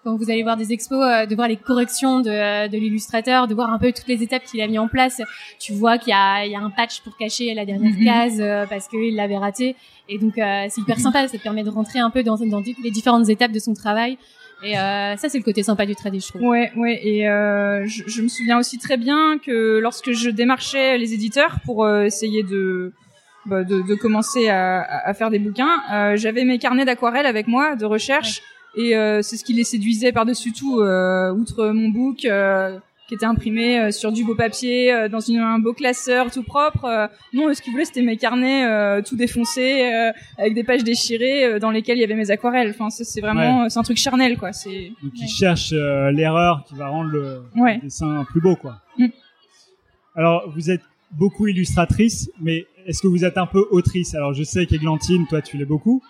[0.06, 3.48] quand vous allez voir des expos, euh, de voir les corrections de, euh, de l'illustrateur,
[3.48, 5.20] de voir un peu toutes les étapes qu'il a mis en place.
[5.58, 8.04] Tu vois qu'il y a, il y a un patch pour cacher la dernière Mhm.
[8.04, 9.74] case euh, parce qu'il l'avait raté.
[10.08, 12.92] Et donc c'est hyper sympa, ça te permet de rentrer un peu dans, dans les
[12.92, 14.16] différentes étapes de son travail.
[14.62, 16.42] Et euh, ça c'est le côté sympa du tradi, je trouve.
[16.42, 20.96] Ouais, ouais, et euh, je, je me souviens aussi très bien que lorsque je démarchais
[20.96, 22.92] les éditeurs pour euh, essayer de,
[23.44, 27.84] bah, de de commencer à, faire des bouquins, j'avais mes carnets d'aquarelle avec moi de
[27.84, 28.40] recherche,
[28.76, 33.14] et euh, c'est ce qui les séduisait par-dessus tout, euh, outre mon book euh, qui
[33.14, 37.08] était imprimé sur du beau papier, dans une, un beau classeur tout propre.
[37.32, 41.60] non, ce qu'ils voulaient, c'était mes carnets euh, tout défoncés, euh, avec des pages déchirées,
[41.60, 42.70] dans lesquelles il y avait mes aquarelles.
[42.70, 44.52] Enfin, c'est vraiment, c'est un truc charnel, quoi.
[44.52, 47.76] C'est Donc ils cherchent euh, l'erreur qui va rendre le, Ouais.
[47.76, 48.80] le dessin plus beau, quoi.
[48.98, 49.06] Mm.
[50.16, 54.14] Alors vous êtes beaucoup illustratrice, mais est-ce que vous êtes un peu autrice?
[54.16, 56.02] Alors je sais qu'Églantine, toi tu l'es beaucoup.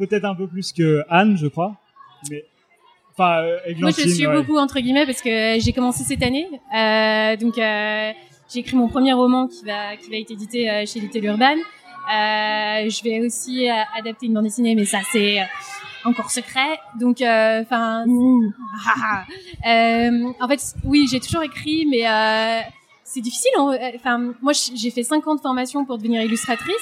[0.00, 1.76] Peut-être un peu plus que Anne, je crois.
[2.30, 2.44] Mais
[3.12, 4.34] enfin, euh, Moi, je suis ouais.
[4.34, 6.48] beaucoup entre guillemets parce que j'ai commencé cette année.
[6.74, 8.10] Euh, donc, euh,
[8.52, 11.56] j'ai écrit mon premier roman qui va qui va être édité euh, chez Little Urban.
[11.56, 15.44] Euh, je vais aussi euh, adapter une bande dessinée, mais ça c'est euh,
[16.06, 16.78] encore secret.
[16.98, 18.04] Donc, euh, enfin,
[19.66, 22.60] euh, en fait, oui, j'ai toujours écrit, mais euh,
[23.04, 23.50] c'est difficile.
[23.58, 23.76] hein.
[23.96, 26.74] Enfin, moi, j'ai fait cinq ans de formation pour devenir illustratrice.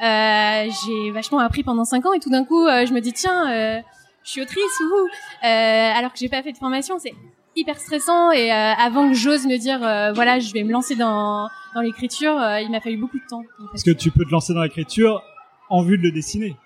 [0.00, 3.12] Euh, j'ai vachement appris pendant cinq ans et tout d'un coup, euh, je me dis
[3.12, 3.80] tiens, euh,
[4.24, 5.06] je suis autrice ou
[5.46, 7.14] euh, alors que j'ai pas fait de formation, c'est
[7.54, 10.96] hyper stressant et euh, avant que j'ose me dire euh, voilà, je vais me lancer
[10.96, 13.40] dans dans l'écriture, il m'a fallu beaucoup de temps.
[13.58, 13.74] en fait.
[13.76, 15.22] Est-ce que tu peux te lancer dans l'écriture
[15.70, 16.56] en vue de le dessiner?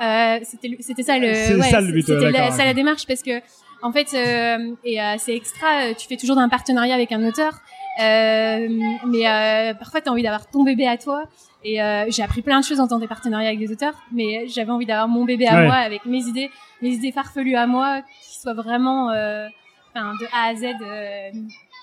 [0.00, 3.22] Euh, c'était c'était ça le ouais, ça le but, c'était la, ça la démarche parce
[3.22, 3.40] que
[3.82, 7.52] en fait euh, et euh, c'est extra tu fais toujours un partenariat avec un auteur
[8.00, 8.68] euh,
[9.06, 11.24] mais euh, parfois tu as envie d'avoir ton bébé à toi
[11.64, 14.46] et euh, j'ai appris plein de choses en temps des partenariats avec des auteurs mais
[14.48, 15.66] j'avais envie d'avoir mon bébé à Ouais.
[15.66, 19.46] moi avec mes idées mes idées farfelues à moi qui soient vraiment euh,
[19.94, 21.30] enfin de A à Z euh,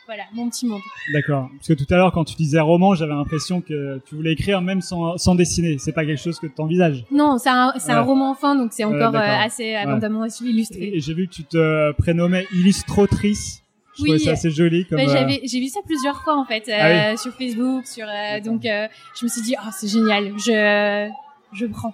[0.07, 0.81] voilà mon petit monde
[1.13, 1.49] D'accord.
[1.55, 4.59] Parce que tout à l'heure, quand tu disais roman, j'avais l'impression que tu voulais écrire
[4.59, 5.77] même sans, sans dessiner.
[5.77, 7.05] C'est pas quelque chose que tu envisages.
[7.11, 7.99] non c'est un Ouais.
[7.99, 11.43] roman enfant donc c'est Ouais, encore assez abondamment illustré Et, et j'ai vu que tu
[11.43, 13.61] te prénommais illustratrice.
[13.99, 14.19] Je Oui.
[14.19, 14.85] ça assez joli.
[14.87, 17.85] Comme, Ouais, euh, j'avais j'ai vu ça plusieurs fois en fait Ah euh, sur Facebook
[17.85, 18.87] sur euh, donc euh,
[19.19, 21.09] je me suis dit oh c'est génial je
[21.53, 21.93] je prends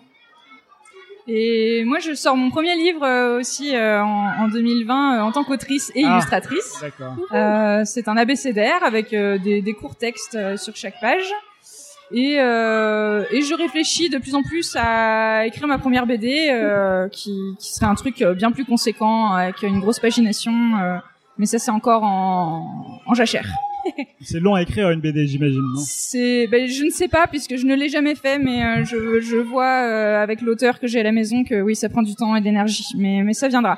[1.28, 5.44] Et moi, je sors mon premier livre aussi euh, en, en 2020 euh, en tant
[5.44, 6.12] qu'autrice et Ah.
[6.12, 6.78] illustratrice.
[6.82, 7.15] D'accord.
[7.34, 11.28] Euh, c'est un abécédaire avec euh, des, des courts textes sur chaque page.
[12.12, 17.10] Et, euh, et je réfléchis de plus en plus à écrire ma première BD, euh,
[17.10, 20.54] qui, qui serait un truc bien plus conséquent, avec une grosse pagination.
[20.54, 20.98] euh,
[21.38, 23.48] mais ça, c'est encore en, en jachère.
[24.21, 25.82] C'est long à écrire une BD, j'imagine, non?
[25.84, 29.21] C'est, ben, je ne sais pas puisque je ne l'ai jamais fait, mais euh, je,
[29.21, 32.15] je vois euh, avec l'auteur que j'ai à la maison que oui, ça prend du
[32.15, 33.78] temps et de l'énergie, mais, mais ça viendra.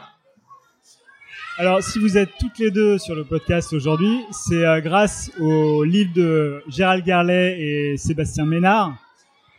[1.58, 5.84] Alors, si vous êtes toutes les deux sur le podcast aujourd'hui, c'est euh, grâce au
[5.84, 8.96] livre de Gérald Garlet et Sébastien Ménard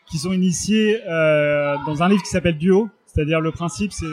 [0.09, 2.89] qui sont initiés dans un livre qui s'appelle Duo.
[3.05, 4.07] C'est-à-dire le principe, c'est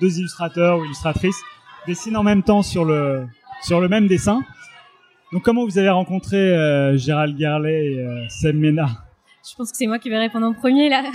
[0.00, 1.42] deux illustrateurs ou illustratrices
[1.86, 3.26] dessinent en même temps sur le
[3.62, 4.42] sur le même dessin.
[5.32, 9.02] Donc, comment vous avez rencontré euh, Gérald Garlet et euh, Seb Ménard?
[9.48, 11.04] Je pense que c'est moi qui vais répondre en premier là.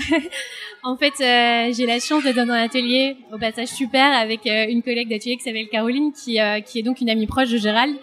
[0.83, 4.65] En fait euh, j'ai la chance d'être dans un atelier au passage super avec euh,
[4.67, 7.95] une collègue d'atelier qui s'appelle Caroline qui qui est donc une amie proche de Gérald.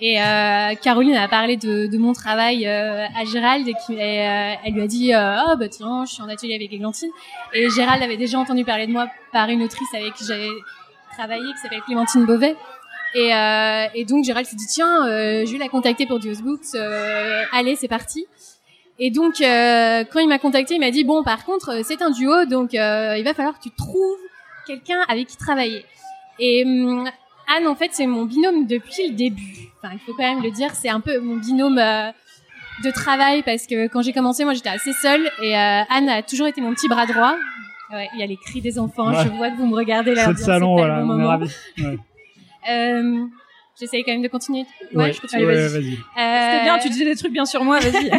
[0.00, 0.16] Et
[0.82, 5.12] Caroline a parlé de, mon travail à Gérald et, qui, et, elle lui a dit
[5.14, 7.10] oh bah tiens je suis en atelier avec Églantine
[7.52, 10.50] et Gérald avait déjà entendu parler de moi par une autrice avec qui j'avais
[11.16, 12.56] travaillé qui s'appelle Clémentine Beauvais
[13.14, 16.42] et, euh, et donc Gérald s'est dit tiens euh, je vais la contacter pour Dios
[16.42, 18.26] Books euh, allez c'est parti
[18.98, 22.10] Et donc, euh, quand il m'a contacté, il m'a dit bon, par contre, c'est un
[22.10, 24.22] duo, donc il va falloir que tu trouves
[24.68, 25.84] quelqu'un avec qui travailler.
[26.38, 27.10] Et hum,
[27.54, 29.56] Anne, en fait, c'est mon binôme depuis le début.
[29.76, 31.80] Enfin, il faut quand même le dire, c'est un peu mon binôme
[32.84, 36.46] de travail parce que quand j'ai commencé, moi, j'étais assez seule et Anne a toujours
[36.46, 37.34] été mon petit bras droit.
[37.94, 39.10] Ouais, il y a les cris des enfants.
[39.10, 39.24] Ouais.
[39.24, 40.24] Je vois que vous me regardez là.
[40.24, 41.28] C'est le salon, voilà, bon on est moment.
[41.28, 41.50] ravis.
[41.78, 41.98] Ouais.
[42.70, 43.26] Euh,
[43.78, 44.64] J'essaye quand même de continuer.
[44.94, 45.44] Ouais, je continue.
[45.44, 45.82] ouais, vas-y.
[45.82, 45.96] vas-y.
[45.96, 48.10] C'était bien, tu disais des trucs bien sur moi, vas-y.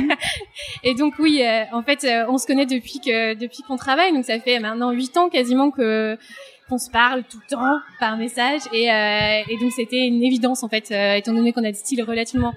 [0.84, 4.12] Et donc oui, euh, en fait, euh, on se connaît depuis que depuis qu'on travaille,
[4.14, 6.18] donc ça fait maintenant huit ans quasiment que
[6.70, 10.62] qu'on se parle tout le temps par message, et, euh, et donc c'était une évidence
[10.62, 12.54] en fait, euh, étant donné qu'on a des styles relativement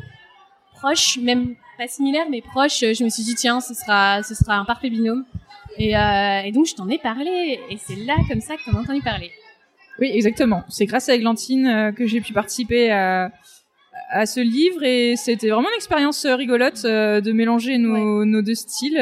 [0.74, 2.82] proches, même pas similaires mais proches.
[2.82, 5.24] euh, Je me suis dit tiens, ce sera ce sera un parfait binôme,
[5.78, 8.76] et, euh, et donc je t'en ai parlé, et c'est là comme ça que t'en
[8.78, 9.30] as entendu parler.
[10.00, 10.64] Oui, exactement.
[10.68, 13.30] C'est grâce à Eglantine euh, que j'ai pu participer à,
[14.10, 18.54] à ce livre et c'était vraiment une expérience euh, rigolote de mélanger nos, nos deux
[18.54, 18.96] styles.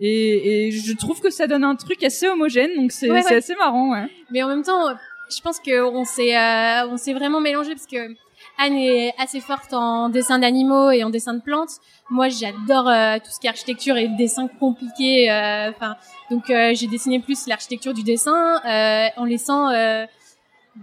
[0.00, 3.30] et, et je trouve que ça donne un truc assez homogène, donc c'est Ouais, c'est
[3.30, 3.36] ouais.
[3.36, 3.92] assez marrant.
[3.92, 4.06] Ouais.
[4.30, 4.94] Mais en même temps,
[5.34, 8.14] je pense qu'on s'est euh, on s'est vraiment mélangé parce que
[8.58, 11.72] Anne est assez forte en dessin d'animaux et en dessin de plantes.
[12.10, 15.30] Moi, j'adore euh, tout ce qui est architecture et dessin compliqué.
[15.30, 15.70] euh,
[16.30, 20.06] donc euh, j'ai dessiné plus l'architecture du dessin euh, en laissant euh,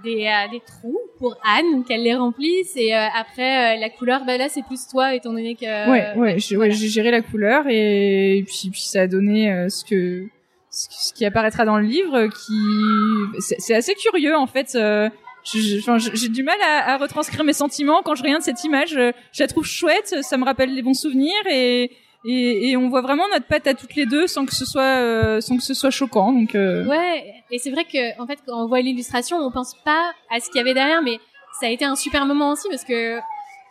[0.03, 4.23] des, euh, des trous pour Anne qu'elle les remplisse et euh, après euh, la couleur.
[4.25, 6.73] Bah là, c'est plus toi étant donné que ouais, ouais, j'ai voilà.
[6.73, 10.27] géré la couleur et, puis, puis ça a donné euh, ce que
[10.69, 14.73] ce, qui- apparaîtra dans le livre, qui c'est c'est assez curieux en fait.
[14.75, 15.09] euh,
[15.43, 18.95] j'ai du mal à, à retranscrire mes sentiments quand je regarde cette image.
[18.95, 21.91] euh, Je la trouve chouette, ça me rappelle les bons souvenirs et
[22.25, 24.82] et, et on voit vraiment notre patte à toutes les deux sans que ce soit
[25.01, 26.32] euh, sans que ce soit choquant.
[26.32, 29.75] Donc euh, Ouais, et c'est vrai que en fait quand on voit l'illustration, on pense
[29.84, 31.19] pas à ce qu'il y avait derrière, mais
[31.60, 33.19] ça a été un super moment aussi parce que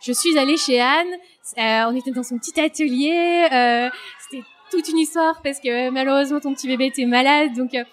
[0.05, 1.07] je suis allée chez Anne,
[1.57, 3.89] euh, on était dans son petit atelier, euh,
[4.29, 7.83] c'était toute une histoire parce que malheureusement ton petit bébé était malade, donc euh,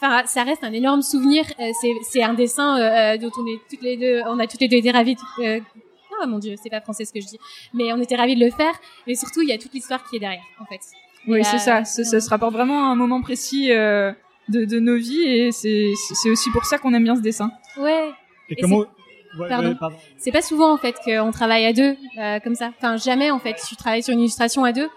[0.00, 1.44] enfin ça reste un énorme souvenir.
[1.60, 4.46] Euh, c'est c'est un dessin euh, euh, dont on est toutes les deux, on a
[4.46, 5.16] toutes les deux été ravis.
[5.40, 5.60] Euh,
[6.22, 7.38] oh mon dieu, c'est pas français ce que je dis,
[7.74, 8.72] mais on était ravis de le faire.
[9.06, 10.80] Mais surtout, il y a toute l'histoire qui est derrière, en fait.
[11.26, 11.84] oui, c'est ça.
[11.84, 14.12] Ça, ça se rapporte vraiment à un moment précis euh,
[14.48, 17.50] de, de nos vies et c'est c'est aussi pour ça qu'on aime bien ce dessin.
[17.76, 18.10] Ouais.
[18.48, 19.68] Et, Et comment ouais, Pardon.
[19.68, 19.96] ouais, pardon.
[20.16, 22.70] c'est pas souvent en fait qu'on travaille à deux euh, comme ça.
[22.78, 23.56] Enfin jamais en fait.
[23.68, 24.88] Tu travailles sur une illustration à deux.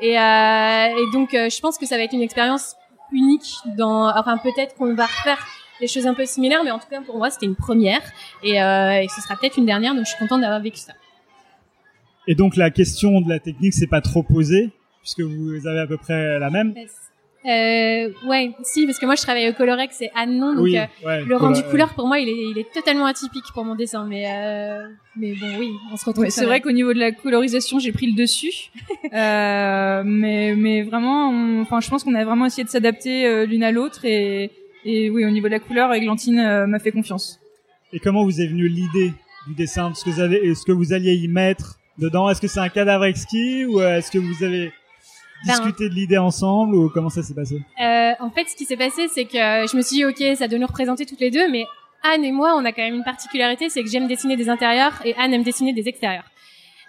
[0.00, 2.74] Et, euh, et donc euh, je pense que ça va être une expérience
[3.12, 3.56] unique.
[3.76, 5.38] Dans, enfin peut-être qu'on va refaire
[5.80, 8.00] des choses un peu similaires, mais en tout cas pour moi c'était une première
[8.42, 9.94] et, euh, et ce sera peut-être une dernière.
[9.94, 10.92] Donc je suis contente d'avoir vécu ça.
[12.26, 15.86] Et donc la question de la technique, c'est pas trop posée, puisque vous avez à
[15.86, 16.74] peu près la même.
[17.46, 20.54] Euh, ouais, si parce que moi je travaille au Colorex et Anne non.
[20.54, 23.44] Donc oui, euh, ouais, le rendu couleur pour moi il est, il est totalement atypique
[23.54, 24.04] pour mon dessin.
[24.08, 24.82] Mais euh,
[25.16, 26.24] mais bon oui, on se retrouve.
[26.24, 28.70] Ouais, c'est vrai qu'au niveau de la colorisation, j'ai pris le dessus.
[29.12, 33.46] euh, mais, mais vraiment, on- enfin, je pense qu'on a vraiment essayé de s'adapter euh,
[33.46, 34.50] l'une à l'autre et,
[34.84, 37.38] et oui, au niveau de la couleur, Eglantine euh, m'a fait confiance.
[37.92, 39.12] Et comment vous est venue l'idée
[39.46, 39.92] du dessin?
[39.94, 42.28] Ce que vous avez, est-ce que vous alliez y mettre dedans?
[42.28, 44.72] Est-ce que c'est un cadavre exquis ou est-ce que vous avez
[45.46, 47.62] discuté de l'idée ensemble ou comment ça s'est passé?
[47.82, 49.36] Euh, en fait, ce qui s'est passé, c'est que
[49.70, 51.64] je me suis dit, ok, ça doit nous représenter toutes les deux, mais
[52.02, 54.92] Anne et moi, on a quand même une particularité, c'est que j'aime dessiner des intérieurs
[55.04, 56.24] et Anne aime dessiner des extérieurs.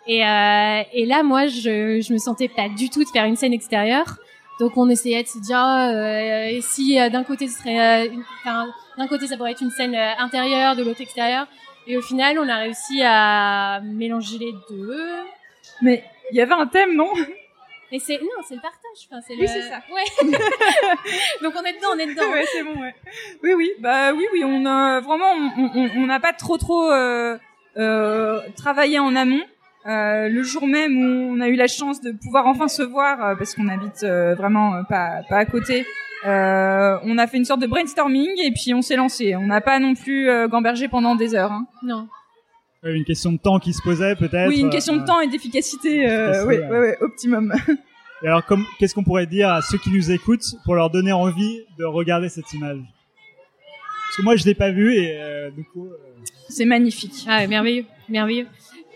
[0.07, 3.35] Et, euh, et là, moi, je, je me sentais pas du tout de faire une
[3.35, 4.17] scène extérieure.
[4.59, 7.79] Donc, on essayait de se dire, ah, euh, et si euh, d'un côté, ce serait,
[8.07, 8.67] euh, une- enfin,
[8.97, 11.45] d'un côté, ça pourrait être une scène euh, intérieure, de l'autre extérieure.
[11.87, 14.97] Et au final, on a réussi à mélanger les deux.
[15.81, 17.09] Mais il y avait un thème, non?
[17.91, 19.07] Et c'est non, c'est le partage.
[19.09, 19.47] Enfin, c'est Oui, le...
[19.47, 19.79] c'est ça.
[19.93, 20.29] Ouais.
[21.43, 22.31] Donc on est dedans, on est dedans.
[22.31, 22.93] Ouais, c'est bon, ouais.
[23.43, 25.31] Oui, oui, bah oui, oui, on a vraiment,
[25.95, 27.37] on n'a pas trop, trop euh,
[27.77, 29.43] euh, travaillé en amont.
[29.85, 33.23] Euh, le jour même où on a eu la chance de pouvoir enfin se voir,
[33.25, 35.85] euh, parce qu'on habite euh, vraiment euh, pas, pas à côté,
[36.25, 39.37] euh, on a fait une sorte de brainstorming et puis on s'est lancé.
[39.37, 41.53] On n'a pas non plus euh, gambergé pendant des heures.
[41.53, 41.67] Hein.
[41.83, 42.09] Non.
[42.83, 45.19] Ouais, Une question de temps qui se posait peut-être Oui, une question euh, de temps
[45.19, 46.07] et d'efficacité.
[46.09, 46.69] Euh, oui, ouais.
[46.69, 47.53] ouais, ouais, optimum.
[48.23, 51.11] Et alors, comme, qu'est-ce qu'on pourrait dire à ceux qui nous écoutent pour leur donner
[51.11, 52.79] envie de regarder cette image?
[52.79, 55.97] Parce que moi, je l'ai pas vue et euh, du coup, euh,
[56.49, 57.25] C'est magnifique.
[57.27, 58.47] Ah, merveilleux, merveilleux.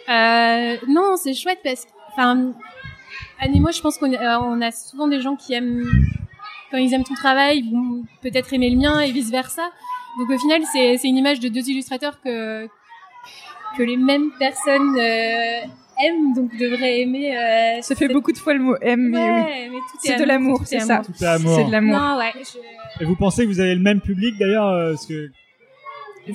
[0.10, 2.54] Euh, non, c'est chouette parce que, enfin,
[3.40, 5.86] Anne et moi, je pense qu'on euh, on a souvent des gens qui aiment,
[6.72, 9.70] quand ils aiment ton travail, ils vont peut-être aimer le mien et vice versa.
[10.20, 12.68] Donc au final, c'est une image de deux illustrateurs que
[13.78, 15.62] que les mêmes personnes euh,
[16.06, 17.36] aiment, donc devraient aimer.
[17.38, 19.24] Euh, Ça fait cette- beaucoup de fois le mot M, mais oui.
[19.42, 20.94] Ouais, mais tout est C'est de amour, l'amour, c'est est ça.
[20.96, 21.06] amour.
[21.06, 21.56] tout est amour.
[21.56, 21.98] C'est de l'amour.
[22.00, 22.32] Non, ouais.
[22.36, 25.30] je- Et vous pensez que vous avez le même public d'ailleurs euh, Parce que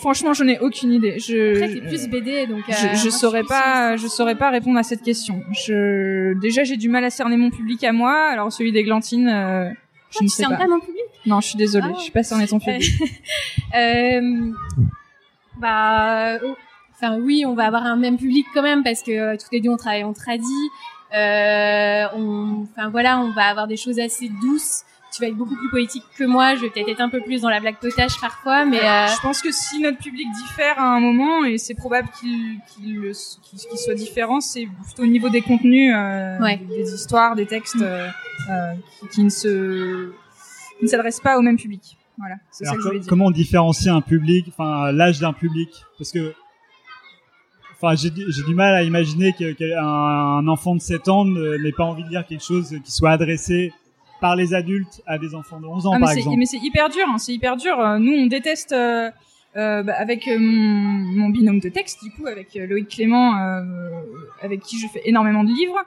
[0.00, 1.18] Franchement, je n'ai aucune idée.
[1.20, 2.64] Je, Après, t'es plus BD, donc.
[2.68, 5.42] je, euh, je moi, saurais pas, je saurais pas répondre à cette question.
[5.64, 8.12] Je, déjà, j'ai du mal à cerner mon public à moi.
[8.30, 9.70] Alors celui d'Églantine, euh,
[10.10, 10.64] je ne tu sais cernes pas.
[10.64, 11.02] pas mon public?
[11.24, 11.94] Non, je suis désolée, Ah.
[11.98, 12.84] je suis pas cerné ton public.
[13.76, 14.52] Euh,
[15.58, 16.38] bah, euh,
[16.96, 19.60] enfin oui, on va avoir un même public quand même parce que euh, toutes les
[19.60, 20.44] deux on travaille en tradi.
[21.14, 24.82] Euh, on, enfin voilà, on va avoir des choses assez douces.
[25.14, 26.56] Tu vas être beaucoup plus poétique que moi.
[26.56, 29.20] Je vais peut-être être un peu plus dans la blague potage parfois, mais euh, Je
[29.22, 33.78] pense que si notre public diffère à un moment, et c'est probable qu'il qu'il qu'il
[33.78, 36.56] soit différent, c'est plutôt au niveau des contenus, euh, Ouais.
[36.58, 38.08] des, des histoires, des textes euh,
[38.50, 40.10] euh, qui, qui ne se
[40.78, 41.96] qui ne s'adressent pas au même public.
[42.18, 43.08] Voilà, c'est ça que je voulais dire.
[43.08, 45.68] comment on différencie un public, enfin l'âge d'un public?
[45.98, 46.34] Parce que,
[47.80, 52.04] enfin, j'ai du- mal à imaginer qu'un un enfant de 7 ans n'ait pas envie
[52.04, 53.72] de lire quelque chose qui soit adressé
[54.20, 56.38] par les adultes à des enfants de 11 ans, Ah, par exemple.
[56.38, 57.78] mais c'est hyper dur, hein, c'est hyper dur.
[57.78, 59.10] Euh, Nous, on déteste euh,
[59.56, 63.60] euh, bah, avec mon, mon binôme de texte, du coup, avec Loïc Clément, euh,
[64.42, 65.78] avec qui je fais énormément de livres.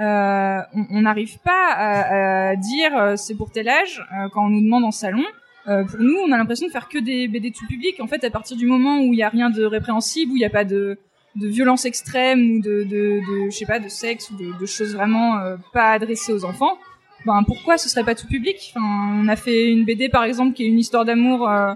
[0.00, 0.58] euh,
[0.90, 4.60] on- n'arrive pas à, à dire euh, c'est pour tel âge euh, quand on nous
[4.62, 5.22] demande en salon.
[5.66, 7.98] Pour nous, on a l'impression de faire que des BD tout public.
[8.00, 10.40] En fait, à partir du moment où il n'y a rien de répréhensible, où il
[10.40, 10.98] n'y a pas de,
[11.36, 13.20] de violence extrême ou de, de,
[13.50, 16.78] je sais pas, de sexe ou de, choses vraiment euh, pas adressées aux enfants,
[17.26, 18.72] ben pourquoi ce serait pas tout public?
[18.76, 21.74] On a fait une BD par exemple qui est une histoire d'amour euh,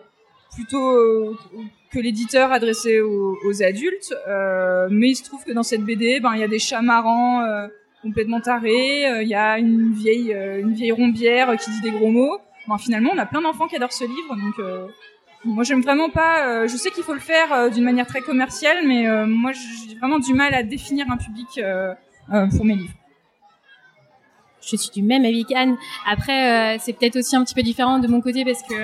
[0.55, 1.37] plutôt euh,
[1.91, 4.15] que l'éditeur adressé aux, aux adultes,
[4.91, 7.43] mais il se trouve que dans cette BD, ben il y a des chats marrants
[8.03, 12.39] complètement tarés, il y a une vieille une vieille rombière qui dit des gros mots.
[12.69, 14.91] Ben, finalement, on a plein d'enfants qui adorent ce livre, donc
[15.45, 16.47] moi j'aime vraiment pas.
[16.47, 19.53] euh, je sais qu'il faut le faire euh, d'une manière très commerciale, mais euh, moi
[19.53, 21.61] j'ai vraiment du mal à définir un public
[22.57, 22.95] pour mes livres.
[24.61, 25.77] je suis du même avis qu'Anne.
[26.07, 28.75] Après, c'est peut-être aussi un petit peu différent de mon côté parce que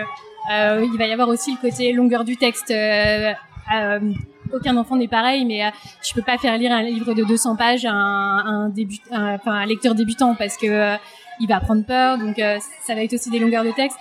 [0.50, 2.72] il va y avoir aussi le côté longueur du texte.
[4.52, 5.70] Aucun enfant n'est pareil, mais
[6.02, 8.72] tu peux pas faire lire un livre de 200 pages à un,
[9.66, 10.96] lecteur débutant parce que
[11.40, 12.16] il va prendre peur.
[12.16, 13.98] Donc, ça va être aussi des longueurs de texte.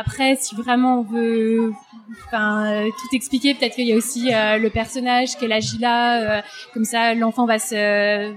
[0.00, 1.72] Après, si vraiment on veut,
[2.26, 5.84] enfin, euh, tout expliquer, peut-être qu'il y a aussi euh, le personnage, quel âge il
[5.84, 8.32] a, euh, comme ça, l'enfant va se,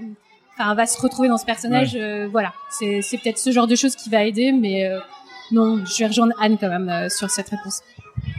[0.54, 1.94] enfin, va se retrouver dans ce personnage.
[1.94, 4.98] euh, voilà, c'est c'est peut-être ce genre de choses qui va aider, mais euh,
[5.52, 7.82] non, je vais rejoindre Anne quand même euh, sur cette réponse.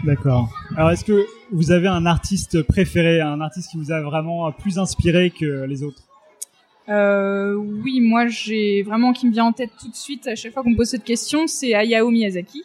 [0.04, 0.50] D'accord.
[0.76, 4.78] Alors, est-ce que vous avez un artiste préféré, un artiste qui vous a vraiment plus
[4.80, 6.04] inspiré que les autres?
[6.90, 10.52] Euh, oui, moi j'ai vraiment qui me vient en tête tout de suite à chaque
[10.52, 12.62] fois qu'on me pose cette question, c'est Hayao Miyazaki,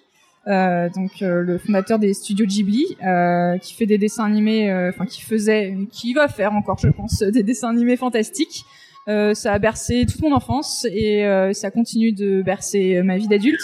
[0.48, 4.88] euh, donc euh, le fondateur des studios Ghibli, euh, qui fait des dessins animés, euh,
[4.88, 8.64] enfin qui faisait, qui va faire encore, je pense, des dessins animés fantastiques.
[9.08, 13.28] Euh, ça a bercé toute mon enfance et euh, ça continue de bercer ma vie
[13.28, 13.60] d'adulte.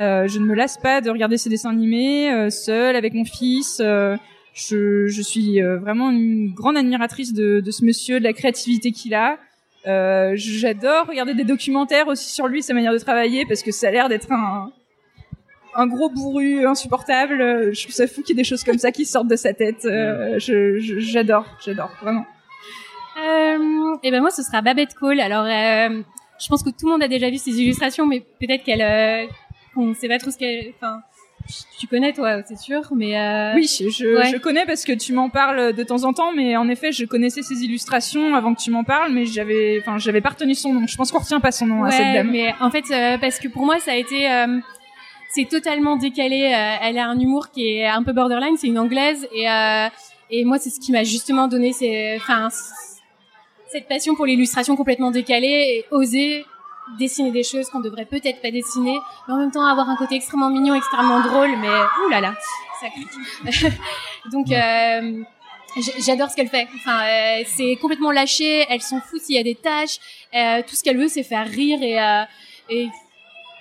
[0.00, 3.80] Je ne me lasse pas de regarder ces dessins animés seule avec mon fils.
[3.80, 9.14] je, je suis vraiment une grande admiratrice de, de ce monsieur, de la créativité qu'il
[9.14, 9.38] a.
[10.34, 13.90] J'adore regarder des documentaires aussi sur lui, sa manière de travailler, parce que ça a
[13.92, 14.70] l'air d'être un,
[15.76, 17.40] un gros bourru insupportable.
[17.40, 19.36] Euh, Je trouve ça fou qu'il y ait des choses comme ça qui sortent de
[19.36, 19.84] sa tête.
[19.84, 22.26] Euh, J'adore, j'adore, vraiment.
[23.22, 25.20] Euh, et ben moi, ce sera Babette Cole.
[25.20, 26.02] Alors, euh,
[26.40, 29.26] je pense que tout le monde a déjà vu ses illustrations, mais peut-être qu'elle, euh,
[29.74, 30.72] qu'on sait pas trop ce qu'elle.
[30.76, 31.00] Enfin,
[31.78, 34.30] tu connais toi, c'est sûr, mais euh, Oui, je, Ouais.
[34.32, 37.04] je connais parce que tu m'en parles de temps en temps, mais en effet, je
[37.04, 40.72] connaissais ses illustrations avant que tu m'en parles, mais j'avais, enfin, j'avais pas retenu son
[40.74, 40.86] nom.
[40.86, 42.30] Je pense qu'on retient pas son nom à cette dame.
[42.32, 44.58] mais en fait, euh, parce que pour moi, ça a été, euh,
[45.34, 46.44] c'est totalement décalé.
[46.44, 48.56] euh, elle a un humour qui est un peu borderline.
[48.56, 49.88] C'est une anglaise et euh,
[50.30, 51.72] et moi, c'est ce qui m'a justement donné,
[52.16, 52.48] enfin,
[53.68, 56.44] cette passion pour l'illustration complètement décalée et oser
[56.98, 60.16] dessiner des choses qu'on devrait peut-être pas dessiner, mais en même temps avoir un côté
[60.16, 61.50] extrêmement mignon, extrêmement drôle.
[61.58, 62.34] Mais ouh là là,
[62.80, 63.72] ça critique.
[64.32, 65.22] Donc euh,
[65.98, 66.68] J'adore ce qu'elle fait.
[66.76, 68.64] Enfin, euh, c'est complètement lâché.
[68.68, 69.98] Elle s'en fout s'il y a des tâches.
[70.34, 71.98] Euh, tout ce qu'elle veut, c'est faire rire et
[72.70, 72.88] et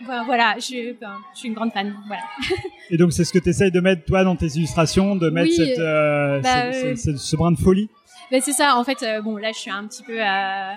[0.04, 0.56] enfin, voilà.
[0.58, 0.94] Je,
[1.34, 1.96] suis une grande fan.
[2.08, 2.22] Voilà.
[2.90, 5.50] Et donc, c'est ce que tu essayes de mettre, toi, dans tes illustrations, de mettre
[5.50, 7.90] Oui, cette, euh, bah, ce, euh, ce- ce- ce brin de folie?
[8.32, 8.76] Ben, c'est ça.
[8.78, 10.20] En fait, euh, bon, là, je suis un petit peu.
[10.20, 10.72] Euh,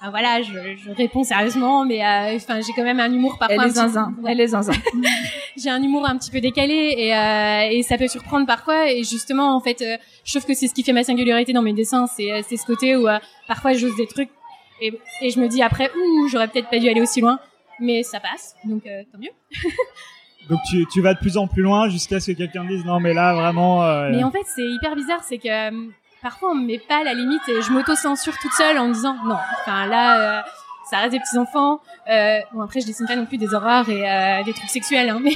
[0.00, 3.64] ah, voilà, je, je réponds sérieusement, mais euh, enfin, j'ai quand même un humour parfois.
[3.64, 4.14] Elle est zinzin.
[4.22, 4.30] Ouais.
[4.32, 4.72] Elle est zinzin.
[5.56, 9.02] j'ai un humour un petit peu décalé et, euh, et ça peut surprendre parfois et
[9.02, 11.72] justement en fait euh, je trouve que c'est ce qui fait ma singularité dans mes
[11.72, 14.28] dessins c'est c'est ce côté où euh, parfois j'ose des trucs
[14.80, 17.40] et, et je me dis après ouh j'aurais peut-être pas dû aller aussi loin
[17.80, 19.30] mais ça passe donc euh, tant mieux
[20.48, 23.00] Donc, tu, tu vas de plus en plus loin jusqu'à ce que quelqu'un dise non,
[23.00, 23.82] mais là, vraiment.
[23.84, 25.90] euh, mais en fait c'est hyper bizarre c'est que euh,
[26.22, 29.14] parfois on me met pas la limite et je m'auto-censure toute seule en me disant
[29.26, 30.44] non enfin là
[30.90, 31.80] ça reste des petits enfants.
[32.54, 35.34] Bon après je dessine pas non plus des horreurs et des trucs sexuels, hein, mais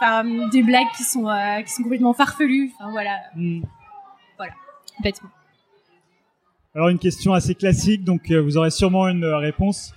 [0.00, 1.26] enfin des blagues qui sont
[1.64, 2.72] qui sont complètement farfelues.
[2.78, 3.60] Enfin voilà, Hmm.
[5.02, 5.28] bêtement.
[6.74, 9.92] Alors une question assez classique, donc vous aurez sûrement une réponse.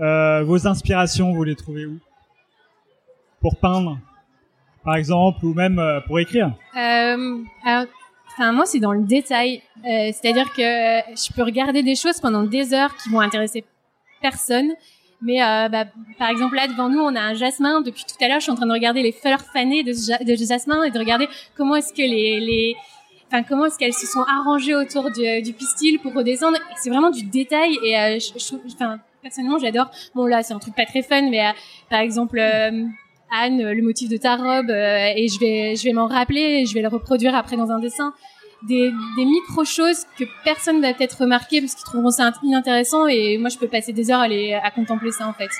[0.00, 1.98] Euh, vos inspirations, vous les trouvez où?
[3.40, 3.98] Pour peindre,
[4.84, 6.52] par exemple, ou même euh, pour écrire?
[6.76, 9.62] Euh, enfin, moi, c'est dans le détail.
[9.82, 13.64] C'est-à-dire que je peux regarder des choses pendant des heures qui vont intéresser
[14.22, 14.72] personne.
[15.20, 15.38] Mais
[15.70, 15.84] bah,
[16.18, 17.82] par exemple, là, devant nous, on a un jasmin.
[17.82, 20.18] Depuis tout à l'heure, je suis en train de regarder les fleurs fanées de, ja-
[20.18, 22.74] de jasmin et de regarder comment est-ce que les...
[23.26, 27.24] Enfin, comment est-ce qu'elles se sont arrangées autour du, pistil pour redescendre C'est vraiment du
[27.24, 29.90] détail et je, je enfin, personnellement, j'adore.
[30.14, 31.50] Bon, là, c'est un truc pas très fun, mais euh,
[31.90, 32.84] par exemple, euh,
[33.32, 36.66] Anne, le motif de ta robe, euh, et je vais, je vais m'en rappeler, et
[36.66, 38.12] je vais le reproduire après dans un dessin.
[38.68, 43.06] Des, des micro choses que personne va peut-être remarquer parce qu'ils trouveront ça int- inintéressant
[43.06, 45.50] et moi je peux passer des heures à, les, à contempler ça en fait.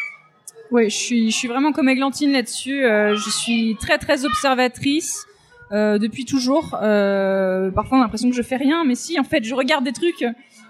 [0.71, 2.83] Ouais, je suis, je suis vraiment comme Églantine là-dessus.
[2.83, 5.27] Euh, je suis très très observatrice
[5.71, 6.79] euh, depuis toujours.
[6.83, 9.85] Euh, parfois on a l'impression que je fais rien, mais si en fait je regarde
[9.85, 10.25] des trucs.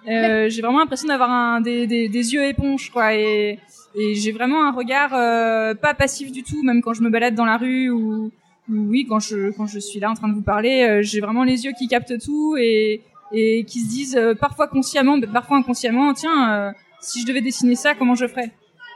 [0.09, 3.59] Euh, j'ai vraiment l'impression d'avoir un, des, des, des yeux éponges quoi et,
[3.95, 7.35] et j'ai vraiment un regard euh, pas passif du tout, même quand je me balade
[7.35, 8.31] dans la rue ou,
[8.71, 11.21] ou oui quand je quand je suis là en train de vous parler, euh, j'ai
[11.21, 13.01] vraiment les yeux qui captent tout et
[13.33, 17.75] et qui se disent euh, parfois consciemment, parfois inconsciemment, tiens, euh, si je devais dessiner
[17.75, 18.51] ça, comment je ferais?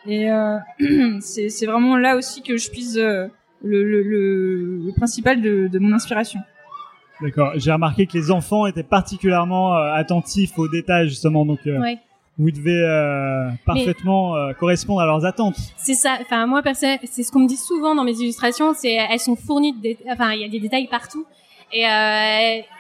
[0.07, 0.57] Et euh,
[1.21, 3.27] c'est c'est vraiment là aussi que je puise euh,
[3.65, 6.41] le, le, le, le principal de, de mon inspiration.
[7.21, 7.53] D'accord.
[7.57, 11.99] J'ai remarqué que les enfants étaient particulièrement euh, attentifs aux détails justement, donc euh, Ouais.
[12.39, 15.57] vous devez euh, parfaitement correspondre à leurs attentes.
[15.77, 16.19] C'est ça.
[16.21, 18.73] Enfin, moi, personnellement, c'est ce qu'on me dit souvent dans mes illustrations.
[18.75, 21.25] C'est elles sont fournies de, enfin, il y a des détails partout.
[21.73, 21.83] Et,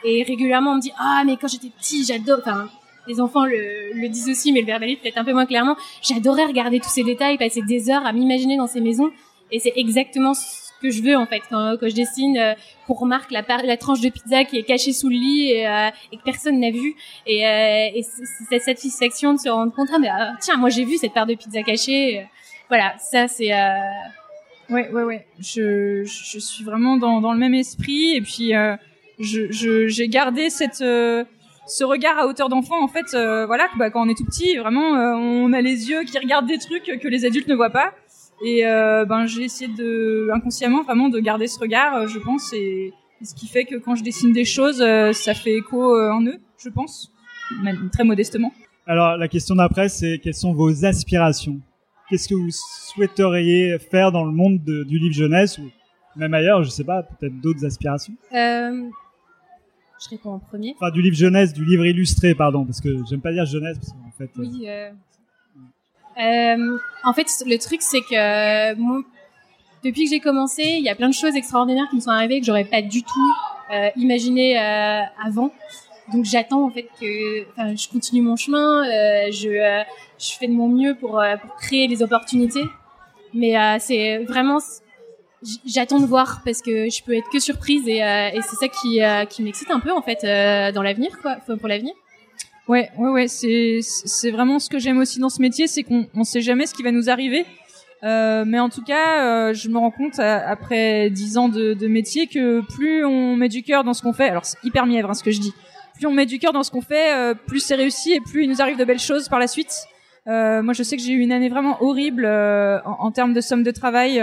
[0.04, 2.38] et régulièrement, on me dit ah mais quand j'étais petit, j'adore.
[2.40, 2.68] Enfin,
[3.08, 5.76] les enfants le, le disent aussi, mais le verbalise peut-être un peu moins clairement.
[6.02, 9.10] J'adorais regarder tous ces détails, passer des heures à m'imaginer dans ces maisons.
[9.50, 12.36] Et c'est exactement ce que je veux en fait quand, quand je dessine.
[12.38, 12.54] euh,
[12.86, 15.88] qu'on remarque la, la tranche de pizza qui est cachée sous le lit et, euh,
[16.10, 16.94] et que personne n'a vu.
[17.26, 18.02] Et, euh, et
[18.48, 21.26] cette satisfaction de se rendre compte ah mais ah, tiens moi j'ai vu cette part
[21.26, 22.26] de pizza cachée.
[22.68, 23.68] Voilà, ça c'est euh,
[24.70, 25.26] Ouais, ouais, ouais.
[25.40, 28.76] Je, je suis vraiment dans, dans le même esprit et puis euh,
[29.18, 31.24] je, je, j'ai gardé cette euh,
[31.66, 33.06] ce regard à hauteur d'enfant en fait.
[33.14, 36.18] euh, voilà, bah, quand on est tout petit, vraiment, euh, on a les yeux qui
[36.18, 37.92] regardent des trucs que les adultes ne voient pas.
[38.44, 42.52] Et euh, ben j'ai essayé de inconsciemment vraiment de garder ce regard, euh, je pense,
[42.52, 45.96] et, et ce qui fait que quand je dessine des choses, euh, ça fait écho
[45.96, 47.12] euh, en eux, je pense,
[47.62, 48.52] même très modestement.
[48.86, 51.58] Alors la question d'après, c'est quelles sont vos aspirations?
[52.08, 52.50] Qu'est-ce que vous
[52.94, 55.68] souhaiteriez faire dans le monde de- du livre jeunesse ou
[56.16, 58.14] même ailleurs, je sais pas, peut-être d'autres aspirations?
[58.32, 58.88] Euh,
[60.00, 60.74] je réponds en premier.
[60.76, 63.92] Enfin, du livre jeunesse, du livre illustré, pardon, parce que j'aime pas dire jeunesse, parce
[63.92, 64.64] qu'en fait, euh, Oui.
[64.68, 64.90] Euh...
[66.18, 69.02] Euh, en fait, le truc, c'est que moi,
[69.84, 72.40] depuis que j'ai commencé, il y a plein de choses extraordinaires qui me sont arrivées
[72.40, 73.34] que j'aurais pas du tout
[73.72, 75.52] euh, imaginé euh, avant.
[76.12, 79.82] Donc j'attends en fait que, enfin, je continue mon chemin, euh, je, euh,
[80.18, 82.64] je fais de mon mieux pour, euh, pour créer les opportunités.
[83.34, 84.58] Mais euh, c'est vraiment,
[85.66, 88.68] j'attends de voir parce que je peux être que surprise et, euh, et c'est ça
[88.68, 91.94] qui, euh, qui m'excite un peu en fait euh, dans l'avenir, quoi, pour l'avenir.
[92.68, 96.06] Ouais, ouais, ouais, c'est c'est vraiment ce que j'aime aussi dans ce métier, c'est qu'on
[96.14, 97.46] on sait jamais ce qui va nous arriver.
[98.04, 101.74] Euh, mais en tout cas, euh, je me rends compte euh, après dix ans de,
[101.74, 104.86] de métier que plus on met du cœur dans ce qu'on fait, alors c'est hyper
[104.86, 105.52] mièvre hein, ce que je dis,
[105.96, 108.44] plus on met du cœur dans ce qu'on fait, euh, plus c'est réussi et plus
[108.44, 109.72] il nous arrive de belles choses par la suite.
[110.28, 113.32] Euh, moi, je sais que j'ai eu une année vraiment horrible euh, en, en termes
[113.32, 114.22] de somme de travail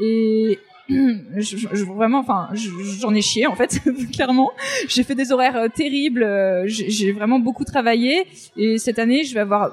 [0.00, 0.58] et
[0.88, 2.68] je, je- vraiment, enfin, je-
[3.00, 3.80] j'en ai chié en fait,
[4.12, 4.50] clairement.
[4.88, 6.22] J'ai fait des horaires euh, terribles.
[6.22, 8.26] euh, j'ai vraiment beaucoup travaillé
[8.56, 9.72] et cette année, je vais avoir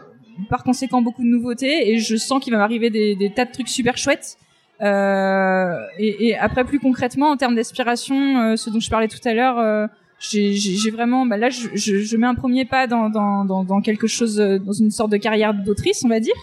[0.49, 3.51] par conséquent beaucoup de nouveautés et je sens qu'il va m'arriver des, des tas de
[3.51, 4.37] trucs super chouettes.
[4.81, 9.19] Euh, et, et après, plus concrètement, en termes d'aspiration, euh, ce dont je parlais tout
[9.25, 9.85] à l'heure, euh,
[10.19, 14.07] j'ai vraiment, bah là, je, je, je mets un premier pas dans, dans, dans, quelque
[14.07, 16.33] chose, euh, dans une sorte de carrière d'autrice, on va dire,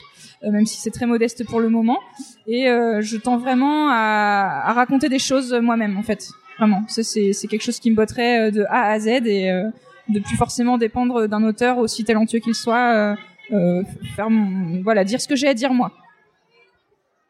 [0.42, 1.98] même si c'est très modeste pour le moment.
[2.46, 6.28] Et euh, je tends vraiment à, raconter des choses moi-même, en fait.
[6.58, 9.68] Vraiment, ça c'est quelque chose qui me botterait euh, de A à Z et euh,
[10.08, 12.94] de plus forcément dépendre d'un auteur aussi talentueux qu'il soit.
[12.94, 13.14] Euh,
[13.52, 13.82] euh,
[14.82, 15.92] voilà, dire ce que j'ai à dire moi.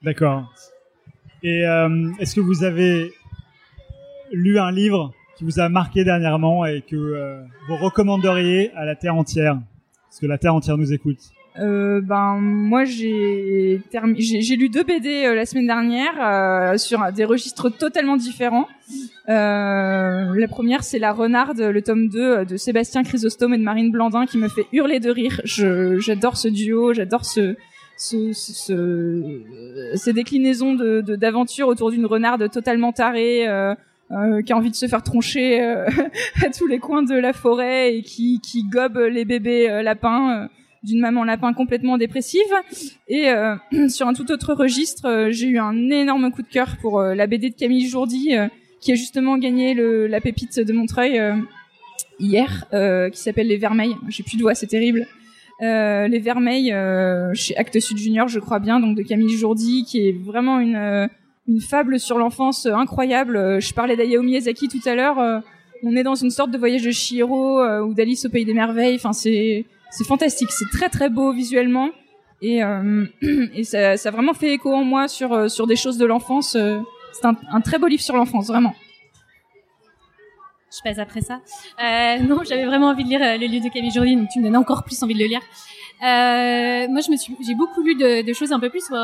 [0.02, 0.52] D'accord.
[1.42, 3.12] Et euh, est-ce que vous avez
[4.32, 8.96] lu un livre qui vous a marqué dernièrement et que euh, vous recommanderiez à la
[8.96, 9.61] Terre entière?
[10.09, 11.18] Parce que la Terre entière nous écoute.
[11.61, 17.24] Euh, ben moi j'ai j'ai lu deux BD euh, la semaine dernière euh, sur des
[17.24, 18.68] registres totalement différents.
[19.26, 23.90] La première c'est La Renarde, le tome 2 euh, de Sébastien Chrysostome et de Marine
[23.90, 25.40] Blandin qui me fait hurler de rire.
[25.44, 27.56] J'adore ce duo, j'adore ce
[27.96, 33.46] ce, ce- ce- ces déclinaisons d'aventures autour d'une renarde totalement tarée.
[34.46, 35.61] qui a envie de se faire troncher
[36.44, 40.48] à tous les coins de la forêt et qui, qui gobe les bébés lapins
[40.83, 42.41] d'une maman lapin complètement dépressive.
[43.09, 43.57] Et euh,
[43.89, 47.14] sur un tout autre registre, euh, j'ai eu un énorme coup de cœur pour euh,
[47.14, 48.35] la BD de Camille Jourdi,
[48.81, 51.20] qui a justement gagné la pépite de Montreuil
[52.20, 52.64] hier,
[53.12, 53.97] qui s'appelle Les Vermeils.
[54.09, 55.07] J'ai plus de voix, c'est terrible.
[55.61, 56.72] Les Vermeils
[57.35, 61.09] chez Actes Sud Junior, je crois bien, donc de Camille Jourdi, qui est vraiment une
[61.49, 63.61] une fable sur l'enfance incroyable.
[63.61, 65.43] Je parlais d'Hayao Miyazaki tout à l'heure.
[65.83, 68.97] on est dans une sorte de voyage de euh, ou d'Alice au pays des merveilles.
[68.97, 70.51] Enfin, c'est c'est fantastique.
[70.51, 71.91] C'est très très beau visuellement
[72.43, 73.07] et euh,
[73.55, 76.55] et ça, ça vraiment fait écho en moi sur euh, sur des choses de l'enfance.
[76.57, 76.80] euh.
[77.12, 78.74] C'est un, un très beau livre sur l'enfance, vraiment.
[80.70, 81.41] Je passe après ça.
[81.82, 84.39] Euh, non, j'avais vraiment envie de lire euh, Le lieu de Camille Jourdi, donc tu
[84.39, 85.41] me donnes encore plus envie de le lire.
[86.03, 88.95] Euh, moi, je me suis, j'ai beaucoup lu de, de choses un peu plus sur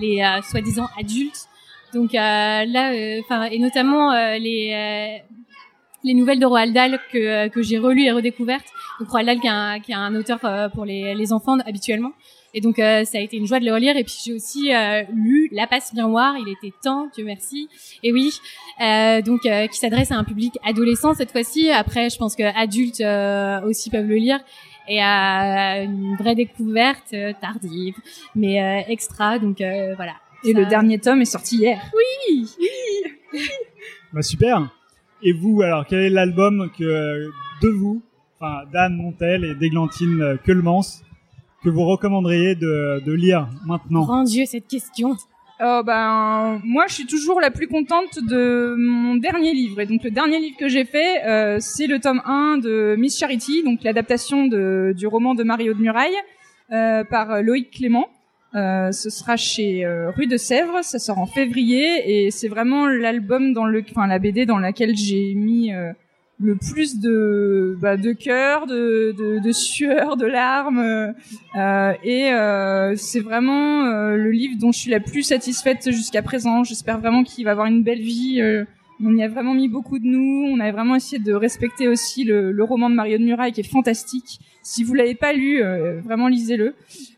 [0.00, 1.46] les soi-disant adultes.
[1.92, 2.64] Donc là,
[3.20, 5.22] enfin, et notamment les
[6.04, 8.66] les nouvelles de Roald Dahl que euh, que j'ai relues et redécouvertes.
[9.00, 11.58] Donc Roald Dahl qui est un, qui est un auteur euh, pour les les enfants
[11.66, 12.12] habituellement.
[12.54, 13.96] Et donc euh, ça a été une joie de le relire.
[13.96, 16.34] Et puis j'ai aussi euh, lu La passe bien noire.
[16.38, 17.68] Il était temps, Dieu merci.
[18.02, 18.32] Et oui,
[18.80, 21.70] euh, donc euh, qui s'adresse à un public adolescent cette fois-ci.
[21.70, 24.40] Après, je pense que adultes euh, aussi peuvent le lire
[24.90, 27.96] et à une vraie découverte euh, tardive,
[28.34, 29.38] mais euh, extra.
[29.38, 30.14] Donc euh, voilà.
[30.44, 31.78] Et Ça- le dernier tome est sorti hier.
[34.12, 34.70] Bah super.
[35.22, 37.30] Et vous, alors, quel est l'album que
[37.62, 38.02] de vous,
[38.38, 41.02] enfin d'Anne Montel et d'Églantine euh, Queulemans,
[41.62, 44.04] que vous recommanderiez de, de lire maintenant?
[44.04, 45.16] Grand Dieu, cette question.
[45.60, 50.04] Oh ben moi je suis toujours la plus contente de mon dernier livre et donc
[50.04, 53.82] le dernier livre que j'ai fait euh, c'est le tome 1 de Miss Charity donc
[53.82, 56.14] l'adaptation de, du roman de Mario de Muraille
[56.70, 58.08] euh, par euh, Loïc Clément.
[58.54, 62.86] Euh, ce sera chez euh, Rue de Sèvres, ça sort en février et c'est vraiment
[62.86, 65.92] l'album dans le enfin la BD dans laquelle j'ai mis euh,
[66.40, 72.94] le plus de bah, de cœur, de, de, de sueur, de larmes euh, et euh,
[72.96, 73.82] c'est vraiment
[74.14, 76.64] le livre dont je suis la plus satisfaite jusqu'à présent.
[76.64, 78.40] J'espère vraiment qu'il va avoir une belle vie.
[79.04, 80.46] On y a vraiment mis beaucoup de nous.
[80.52, 83.60] On a vraiment essayé de respecter aussi le, le roman de Mario de Muraille qui
[83.60, 84.40] est fantastique.
[84.62, 86.74] Si vous l'avez pas lu, euh, vraiment lisez-le.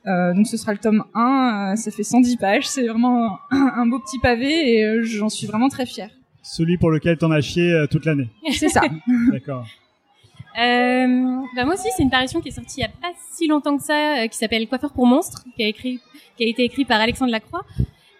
[0.06, 1.72] Euh, donc ce sera le tome 1.
[1.72, 2.68] euh, ça fait 110 pages.
[2.68, 6.10] C'est vraiment un, un beau petit pavé et euh, j'en suis vraiment très fière.
[6.42, 8.28] Celui pour lequel t'en as chié euh, toute l'année.
[8.52, 8.82] C'est ça.
[9.32, 9.66] D'accord.
[10.60, 13.46] Euh, bah moi aussi, c'est une parution qui est sortie il y a pas si
[13.46, 16.00] longtemps que ça, euh, qui s'appelle Coiffeur pour monstres, qui a écrit,
[16.36, 17.64] qui a été écrit par Alexandre Lacroix.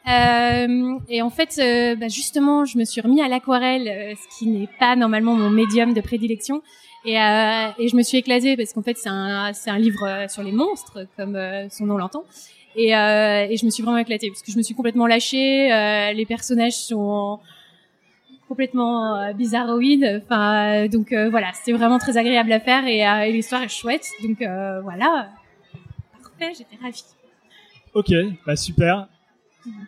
[0.09, 4.39] Euh, et en fait, euh, bah justement, je me suis remis à l'aquarelle, euh, ce
[4.39, 6.63] qui n'est pas normalement mon médium de prédilection.
[7.05, 10.43] Et, euh, et je me suis éclatée parce qu'en fait, c'est un, un livre sur
[10.43, 11.39] les monstres, comme
[11.71, 12.25] son nom l'entend.
[12.77, 16.13] Et, et je me suis vraiment éclatée parce que je me suis complètement lâchée.
[16.15, 17.41] les personnages sont
[18.49, 20.23] complètement bizarroïdes.
[20.23, 24.07] Enfin, donc voilà, c'était vraiment très agréable à faire et, et l'histoire est chouette.
[24.23, 24.37] Donc
[24.83, 25.31] voilà,
[26.23, 27.05] parfait, j'étais ravie.
[27.95, 28.13] Ok,
[28.47, 29.09] bah super.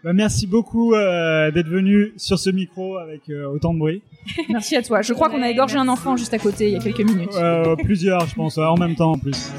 [0.04, 4.02] Bah, merci beaucoup euh, d'être venu sur ce micro avec euh, autant de bruit.
[4.48, 5.02] Merci à toi.
[5.02, 6.00] Je crois qu'on a égorgé un merci.
[6.00, 7.34] enfant juste à côté il y a quelques minutes.
[7.34, 9.50] Euh, plusieurs, je pense, en même temps en plus.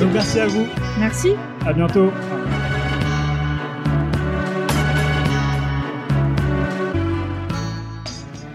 [0.00, 0.66] Donc merci à vous.
[0.98, 1.30] Merci.
[1.66, 2.10] À bientôt.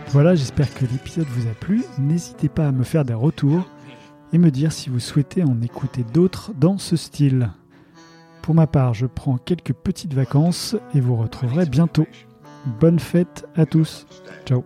[0.09, 1.83] Voilà, j'espère que l'épisode vous a plu.
[1.97, 3.67] N'hésitez pas à me faire des retours
[4.31, 7.49] et me dire si vous souhaitez en écouter d'autres dans ce style.
[8.43, 12.05] Pour ma part, je prends quelques petites vacances et vous retrouverai bientôt.
[12.65, 14.05] Bonne fête à tous.
[14.45, 14.65] Ciao.